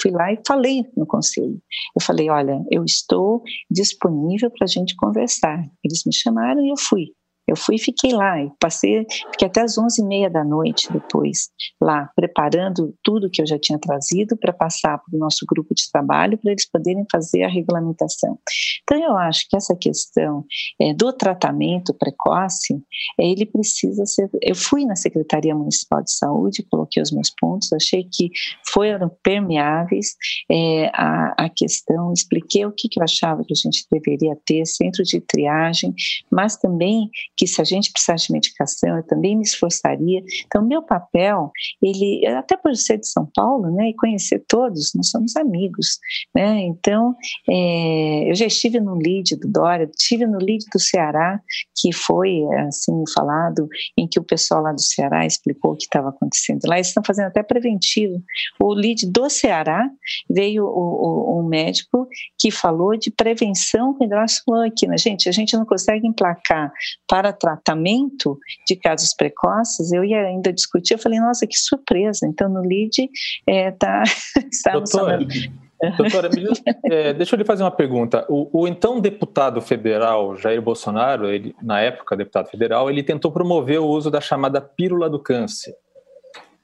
[0.00, 1.60] Fui lá e falei no conselho.
[1.94, 5.64] Eu falei: olha, eu estou disponível para a gente conversar.
[5.84, 7.12] Eles me chamaram e eu fui.
[7.48, 10.92] Eu fui e fiquei lá, e passei, fiquei até as onze e meia da noite
[10.92, 11.48] depois,
[11.80, 15.90] lá, preparando tudo que eu já tinha trazido para passar para o nosso grupo de
[15.90, 18.38] trabalho, para eles poderem fazer a regulamentação.
[18.82, 20.44] Então, eu acho que essa questão
[20.78, 22.74] é, do tratamento precoce,
[23.18, 24.28] é, ele precisa ser.
[24.42, 28.30] Eu fui na Secretaria Municipal de Saúde, coloquei os meus pontos, achei que
[28.70, 30.14] foram permeáveis
[30.50, 34.66] é, a, a questão, expliquei o que, que eu achava que a gente deveria ter,
[34.66, 35.94] centro de triagem,
[36.30, 40.22] mas também que se a gente precisasse de medicação, eu também me esforçaria.
[40.44, 45.08] Então, meu papel, ele, até por ser de São Paulo, né, e conhecer todos, nós
[45.08, 45.98] somos amigos,
[46.34, 47.14] né, então,
[47.48, 51.40] é, eu já estive no LID do Dória, estive no LID do Ceará,
[51.80, 56.08] que foi, assim, falado, em que o pessoal lá do Ceará explicou o que estava
[56.08, 58.20] acontecendo lá, eles estão fazendo até preventivo.
[58.60, 59.88] O LID do Ceará
[60.28, 64.98] veio o, o, um médico que falou de prevenção com hidroxicloroquina.
[64.98, 66.72] Gente, a gente não consegue emplacar
[67.06, 72.26] para para tratamento de casos precoces, eu ia ainda discutir, eu falei, nossa, que surpresa,
[72.26, 73.10] então no LID
[73.46, 74.02] é, tá,
[74.50, 76.28] estamos Doutora,
[76.90, 78.26] é, deixa eu lhe fazer uma pergunta.
[78.28, 83.78] O, o, então deputado federal Jair Bolsonaro, ele, na época deputado federal, ele tentou promover
[83.78, 85.74] o uso da chamada pílula do câncer,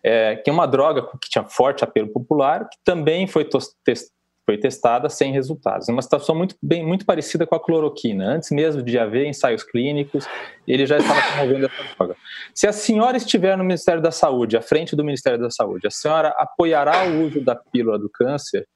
[0.03, 3.45] é, que é uma droga que tinha forte apelo popular, que também foi
[4.45, 5.89] foi testada sem resultados.
[5.89, 8.27] Uma situação muito, bem, muito parecida com a cloroquina.
[8.27, 10.27] Antes mesmo de haver ensaios clínicos,
[10.67, 12.17] ele já estava promovendo essa droga.
[12.55, 15.91] Se a senhora estiver no Ministério da Saúde, à frente do Ministério da Saúde, a
[15.91, 18.67] senhora apoiará o uso da pílula do câncer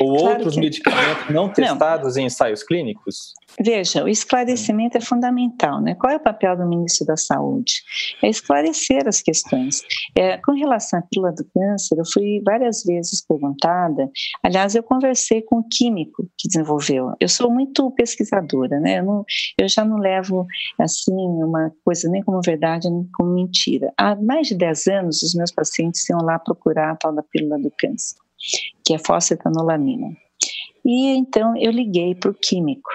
[0.00, 0.60] ou claro outros que...
[0.60, 2.22] medicamentos não testados não.
[2.22, 3.34] em ensaios clínicos?
[3.58, 5.94] Veja, o esclarecimento é fundamental, né?
[5.94, 7.72] Qual é o papel do ministro da Saúde?
[8.22, 9.82] É esclarecer as questões.
[10.16, 14.08] É, com relação à pílula do câncer, eu fui várias vezes perguntada.
[14.42, 17.12] Aliás, eu conversei com o químico que desenvolveu.
[17.20, 19.00] Eu sou muito pesquisadora, né?
[19.00, 19.24] Eu, não,
[19.58, 20.46] eu já não levo
[20.78, 23.92] assim uma coisa nem como verdade nem como mentira.
[23.96, 27.58] Há mais de 10 anos, os meus pacientes iam lá procurar a tal da pílula
[27.58, 28.16] do câncer
[28.84, 30.08] que é fosfetanolamina.
[30.84, 32.90] E então eu liguei para o químico.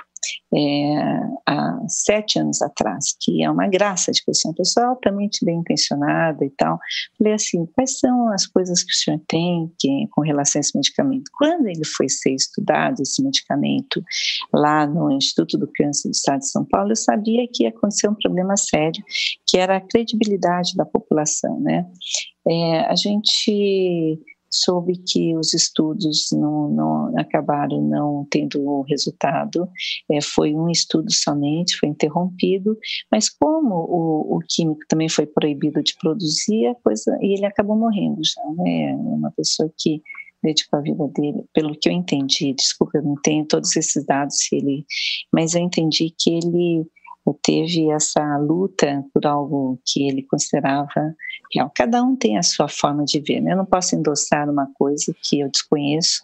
[0.54, 5.58] É, há sete anos atrás, que é uma graça de pessoa, uma pessoa altamente bem
[5.58, 6.80] intencionada e tal.
[7.18, 10.76] Falei assim: quais são as coisas que o senhor tem que, com relação a esse
[10.76, 11.30] medicamento?
[11.38, 14.04] Quando ele foi ser estudado, esse medicamento,
[14.54, 18.10] lá no Instituto do Câncer do Estado de São Paulo, eu sabia que ia acontecer
[18.10, 19.04] um problema sério,
[19.46, 21.86] que era a credibilidade da população, né?
[22.48, 24.20] É, a gente
[24.64, 29.68] soube que os estudos não, não acabaram não tendo resultado,
[30.12, 32.78] é, foi um estudo somente, foi interrompido,
[33.12, 37.76] mas como o, o, químico também foi proibido de produzir, a coisa, e ele acabou
[37.76, 38.92] morrendo já, né?
[38.92, 40.02] É uma pessoa que
[40.44, 44.38] dedicou a vida dele, pelo que eu entendi, desculpa, eu não tenho todos esses dados,
[44.52, 44.86] ele,
[45.34, 46.86] mas eu entendi que ele
[47.34, 51.16] teve essa luta por algo que ele considerava
[51.54, 51.72] real.
[51.76, 53.42] Cada um tem a sua forma de ver.
[53.42, 53.54] Né?
[53.54, 56.22] Eu não posso endossar uma coisa que eu desconheço.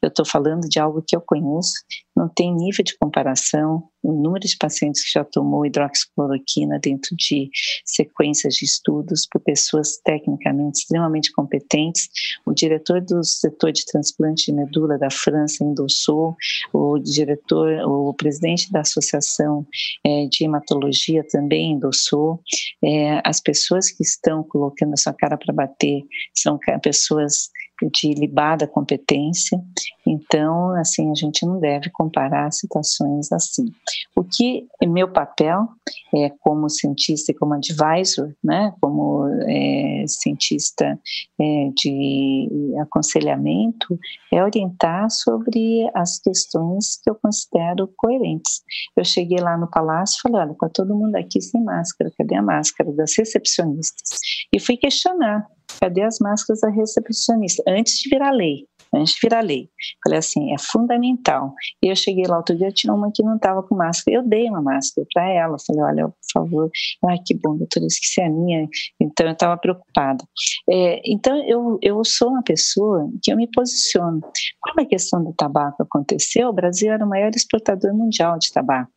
[0.00, 1.74] Eu estou falando de algo que eu conheço
[2.16, 7.48] não tem nível de comparação o número de pacientes que já tomou hidroxicloroquina dentro de
[7.86, 12.10] sequências de estudos por pessoas tecnicamente extremamente competentes.
[12.44, 16.36] O diretor do setor de transplante de medula da França endossou,
[16.72, 19.66] o diretor, o presidente da Associação
[20.04, 22.40] é, de Hematologia também endossou.
[22.84, 26.02] É, as pessoas que estão colocando a sua cara para bater
[26.34, 27.48] são pessoas
[27.90, 29.60] de libada competência.
[30.06, 33.66] Então, assim, a gente não deve comparar situações assim.
[34.14, 35.68] O que é meu papel
[36.14, 40.98] é como cientista e como advisor, né, como é, cientista
[41.40, 43.98] é, de aconselhamento,
[44.32, 48.62] é orientar sobre as questões que eu considero coerentes.
[48.96, 52.36] Eu cheguei lá no palácio e falei, olha, está todo mundo aqui sem máscara, cadê
[52.36, 54.18] a máscara das recepcionistas?
[54.52, 55.46] E fui questionar
[55.80, 57.62] Cadê as máscaras da recepcionista?
[57.66, 58.66] Antes de virar lei.
[58.94, 59.68] Antes de virar lei.
[60.02, 61.52] Falei assim, é fundamental.
[61.82, 64.18] E eu cheguei lá outro dia, tinha uma que não estava com máscara.
[64.18, 65.56] Eu dei uma máscara para ela.
[65.66, 66.70] Falei, olha, por favor.
[67.08, 68.68] Ai, que bom, doutora, esqueci a minha.
[69.00, 70.24] Então, eu estava preocupada.
[70.70, 74.20] É, então, eu, eu sou uma pessoa que eu me posiciono.
[74.60, 78.90] Quando a questão do tabaco aconteceu, o Brasil era o maior exportador mundial de tabaco.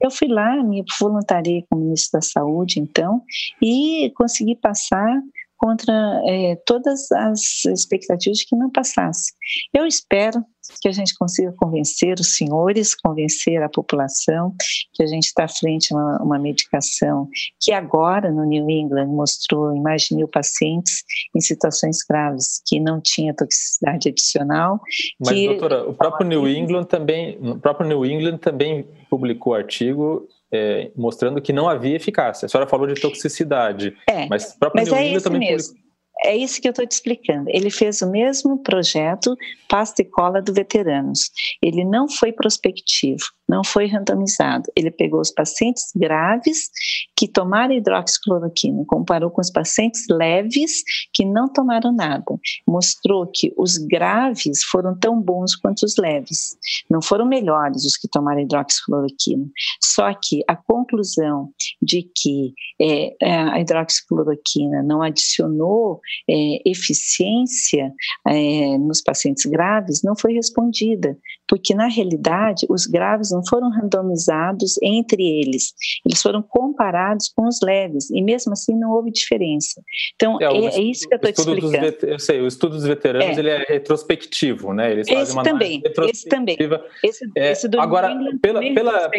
[0.00, 3.22] Eu fui lá, me voluntariei como ministro da Saúde, então,
[3.62, 5.20] e consegui passar
[5.56, 5.92] contra
[6.26, 9.32] é, todas as expectativas de que não passasse.
[9.74, 10.44] Eu espero
[10.80, 14.54] que a gente consiga convencer os senhores, convencer a população
[14.92, 17.28] que a gente está frente a uma, uma, medicação
[17.60, 21.04] que agora no New England mostrou em mais de mil pacientes
[21.34, 24.80] em situações graves que não tinha toxicidade adicional.
[25.20, 30.28] Mas que, doutora, o próprio New England também, o próprio New England também publicou artigo
[30.52, 32.46] é, mostrando que não havia eficácia.
[32.46, 35.76] A senhora falou de toxicidade, é, mas próprio mas é também mesmo.
[36.24, 37.48] É isso que eu estou te explicando.
[37.50, 39.36] Ele fez o mesmo projeto
[39.68, 41.30] pasta e cola do veteranos.
[41.62, 44.70] Ele não foi prospectivo, não foi randomizado.
[44.74, 46.70] Ele pegou os pacientes graves
[47.16, 52.24] que tomaram hidroxicloroquina, comparou com os pacientes leves que não tomaram nada.
[52.66, 56.56] Mostrou que os graves foram tão bons quanto os leves.
[56.88, 59.46] Não foram melhores os que tomaram hidroxicloroquina.
[59.82, 61.50] Só que a conclusão
[61.82, 67.92] de que é, a hidroxicloroquina não adicionou é, eficiência
[68.26, 71.16] é, nos pacientes graves não foi respondida,
[71.48, 77.60] porque na realidade os graves não foram randomizados entre eles, eles foram comparados com os
[77.62, 79.80] leves e mesmo assim não houve diferença.
[80.14, 82.06] Então é, é, é isso que eu estou explicando.
[82.06, 83.40] eu sei, o estudo dos veteranos é.
[83.40, 84.92] ele é retrospectivo, né?
[84.92, 86.56] Eles esse também, esse também,
[87.02, 89.10] esse, esse do agora pela, pela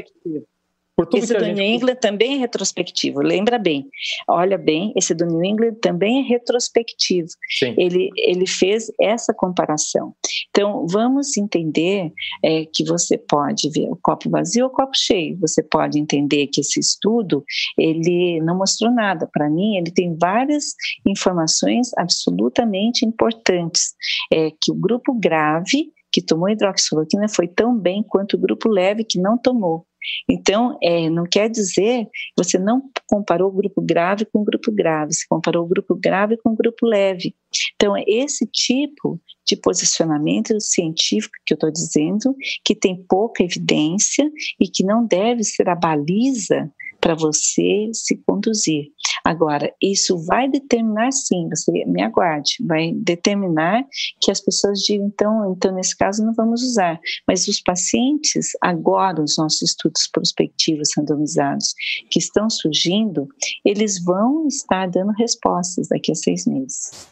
[1.14, 1.56] esse do gente...
[1.56, 3.88] New England também é retrospectivo, lembra bem.
[4.28, 7.28] Olha bem, esse do New England também é retrospectivo.
[7.60, 7.76] Sim.
[7.78, 10.14] Ele, ele fez essa comparação.
[10.50, 12.12] Então, vamos entender
[12.44, 15.38] é, que você pode ver o copo vazio ou o copo cheio.
[15.40, 17.44] Você pode entender que esse estudo,
[17.78, 19.30] ele não mostrou nada.
[19.32, 20.74] Para mim, ele tem várias
[21.06, 23.94] informações absolutamente importantes.
[24.34, 29.04] É, que o grupo grave que tomou hidroxicloroquina foi tão bem quanto o grupo leve
[29.04, 29.86] que não tomou.
[30.28, 35.14] Então, é, não quer dizer, você não comparou o grupo grave com o grupo grave,
[35.14, 37.36] você comparou o grupo grave com o grupo leve.
[37.76, 44.28] Então, é esse tipo de posicionamento científico que eu estou dizendo, que tem pouca evidência
[44.60, 48.88] e que não deve ser a baliza para você se conduzir.
[49.24, 53.86] Agora, isso vai determinar sim, você me aguarde, vai determinar
[54.22, 57.00] que as pessoas digam, então, então nesse caso não vamos usar.
[57.28, 61.74] Mas os pacientes, agora, os nossos estudos prospectivos randomizados
[62.10, 63.28] que estão surgindo,
[63.66, 67.08] eles vão estar dando respostas daqui a seis meses.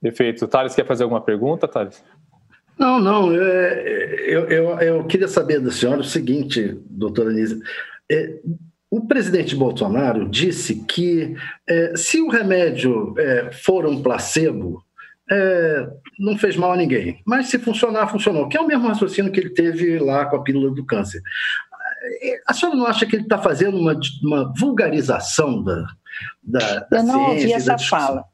[0.00, 0.46] Perfeito.
[0.46, 2.02] Thales, quer fazer alguma pergunta, Thales?
[2.78, 3.34] Não, não.
[3.34, 7.58] É, eu, eu, eu, queria saber da senhora o seguinte, doutora Anísia.
[8.94, 11.34] O presidente Bolsonaro disse que
[11.68, 14.84] é, se o remédio é, for um placebo,
[15.28, 17.20] é, não fez mal a ninguém.
[17.26, 18.48] Mas se funcionar, funcionou.
[18.48, 21.20] Que é o mesmo raciocínio que ele teve lá com a pílula do câncer.
[22.46, 25.86] A senhora não acha que ele está fazendo uma, uma vulgarização da,
[26.40, 28.24] da, da Eu não ciência, ouvi essa fala.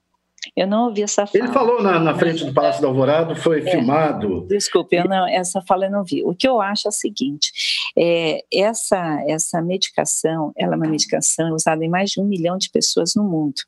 [0.57, 1.45] Eu não ouvi essa fala.
[1.45, 4.47] Ele falou na, na frente do Palácio do Alvorado, foi é, filmado.
[4.49, 6.23] Desculpe, eu não, essa fala eu não vi.
[6.25, 7.53] O que eu acho é o seguinte:
[7.97, 12.71] é, essa, essa medicação, ela é uma medicação usada em mais de um milhão de
[12.71, 13.61] pessoas no mundo.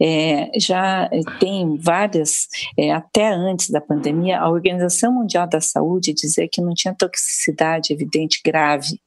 [0.00, 1.08] É, já
[1.40, 6.74] tem várias, é, até antes da pandemia, a Organização Mundial da Saúde dizia que não
[6.74, 9.00] tinha toxicidade evidente grave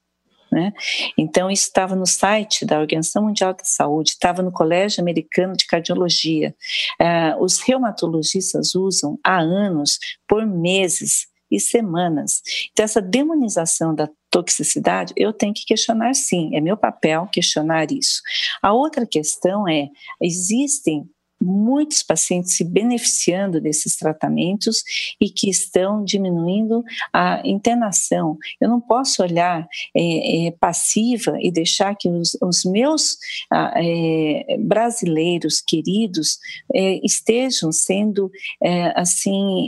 [0.58, 0.74] né?
[1.16, 5.68] Então, isso estava no site da Organização Mundial da Saúde, estava no Colégio Americano de
[5.68, 6.56] Cardiologia.
[7.00, 12.42] Uh, os reumatologistas usam há anos, por meses e semanas.
[12.72, 18.20] Então, essa demonização da toxicidade, eu tenho que questionar sim, é meu papel questionar isso.
[18.62, 19.88] A outra questão é:
[20.20, 21.08] existem
[21.42, 24.84] muitos pacientes se beneficiando desses tratamentos
[25.22, 26.84] e que estão diminuindo
[27.14, 28.38] a internação.
[28.60, 33.18] Eu não posso olhar é, é, passiva e deixar que os, os meus
[33.52, 36.40] é, brasileiros queridos
[37.04, 38.32] estejam sendo
[38.96, 39.68] assim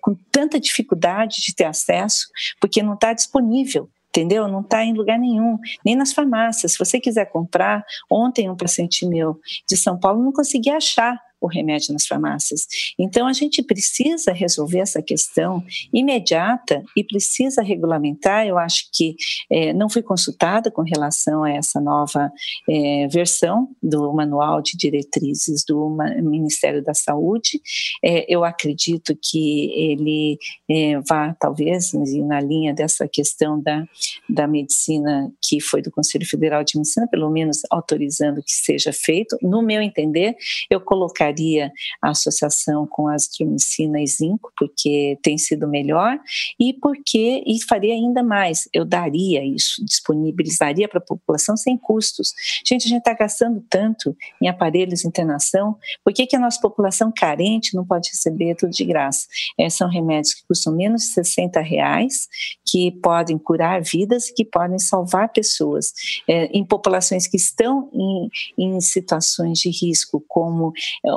[0.00, 2.26] com tanta dificuldade de ter acesso
[2.60, 4.46] porque não está disponível entendeu?
[4.46, 6.72] Não está em lugar nenhum, nem nas farmácias.
[6.72, 11.48] Se você quiser comprar, ontem um paciente meu de São Paulo não conseguia achar o
[11.48, 12.66] remédio nas farmácias.
[12.98, 15.62] Então, a gente precisa resolver essa questão
[15.92, 18.46] imediata e precisa regulamentar.
[18.46, 19.16] Eu acho que
[19.50, 22.30] é, não fui consultada com relação a essa nova
[22.68, 25.90] é, versão do Manual de Diretrizes do
[26.22, 27.60] Ministério da Saúde.
[28.04, 30.38] É, eu acredito que ele
[30.70, 33.84] é, vá, talvez, na linha dessa questão da,
[34.28, 39.36] da medicina que foi do Conselho Federal de Medicina, pelo menos autorizando que seja feito.
[39.42, 40.36] No meu entender,
[40.70, 46.18] eu colocaria colocaria a associação com azitromicina e zinco, porque tem sido melhor,
[46.58, 52.32] e porque, e faria ainda mais, eu daria isso, disponibilizaria para a população sem custos.
[52.66, 56.60] Gente, a gente está gastando tanto em aparelhos de internação, por que, que a nossa
[56.60, 59.26] população carente não pode receber tudo de graça?
[59.58, 62.28] É, são remédios que custam menos de 60 reais,
[62.66, 65.92] que podem curar vidas e que podem salvar pessoas.
[66.28, 68.28] É, em populações que estão em,
[68.58, 70.72] em situações de risco, como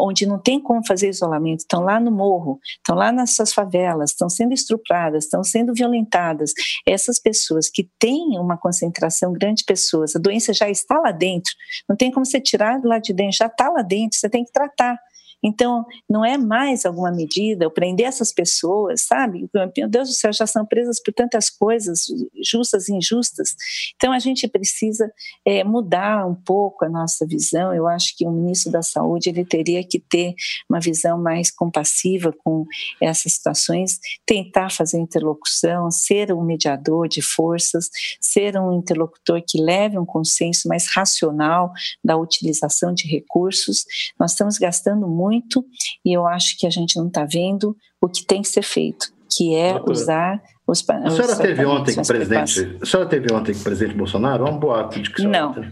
[0.07, 4.29] onde não tem como fazer isolamento, estão lá no morro, estão lá nessas favelas, estão
[4.29, 6.51] sendo estupradas, estão sendo violentadas.
[6.85, 11.53] Essas pessoas que têm uma concentração grande de pessoas, a doença já está lá dentro,
[11.87, 14.51] não tem como você tirar lá de dentro, já está lá dentro, você tem que
[14.51, 14.97] tratar.
[15.45, 19.47] Então, não é mais alguma medida, prender essas pessoas, sabe?
[19.77, 22.07] Meu Deus do céu, já são presas por tantas coisas,
[22.43, 23.55] justas e injustas.
[23.95, 25.11] Então, a gente precisa
[25.45, 27.71] é, mudar um pouco a nossa visão.
[27.75, 30.33] Eu acho que o ministro da Saúde ele teria que ter
[30.67, 32.65] uma visão mais compassiva com
[32.99, 37.87] essas situações, tentar fazer interlocução, ser um mediador de forças,
[38.19, 41.71] ser um interlocutor que leve um consenso mais racional
[42.03, 43.85] da utilização de recursos.
[44.19, 45.65] Nós estamos gastando muito muito
[46.05, 49.07] e eu acho que a gente não está vendo o que tem que ser feito,
[49.29, 52.77] que é Doutora, usar os A senhora teve ontem com o presidente.
[52.81, 54.47] A senhora teve ontem com o presidente Bolsonaro?
[54.47, 55.53] É um boato de que não.
[55.53, 55.63] Não,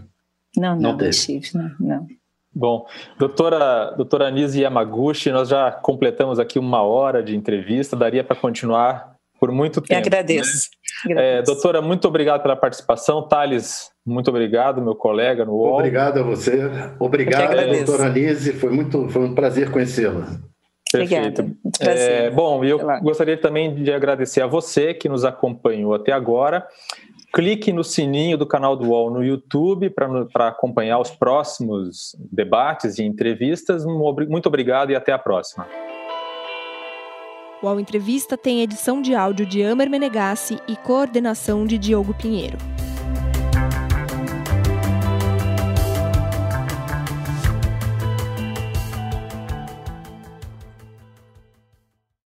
[0.56, 2.06] não, não, não tive, não, não.
[2.54, 2.86] Bom,
[3.18, 9.16] doutora, doutora Anise Yamaguchi, nós já completamos aqui uma hora de entrevista, daria para continuar
[9.40, 9.94] por muito tempo.
[9.94, 10.70] Eu agradeço.
[11.04, 11.12] Né?
[11.12, 11.40] agradeço.
[11.40, 13.26] É, doutora, muito obrigado pela participação.
[13.26, 15.74] Thales, muito obrigado, meu colega no UOL.
[15.74, 16.70] Obrigado a você.
[16.98, 18.52] Obrigado, doutora Anise.
[18.52, 20.26] Foi, muito, foi um prazer conhecê-la.
[20.92, 21.40] Perfeito.
[21.64, 22.00] Obrigada.
[22.00, 26.66] É, bom, eu gostaria também de agradecer a você que nos acompanhou até agora.
[27.32, 33.02] Clique no sininho do canal do UOL no YouTube para acompanhar os próximos debates e
[33.02, 33.84] entrevistas.
[33.84, 35.66] Muito obrigado e até a próxima.
[37.60, 42.58] O UOL Entrevista tem edição de áudio de Amer Menegassi e coordenação de Diogo Pinheiro.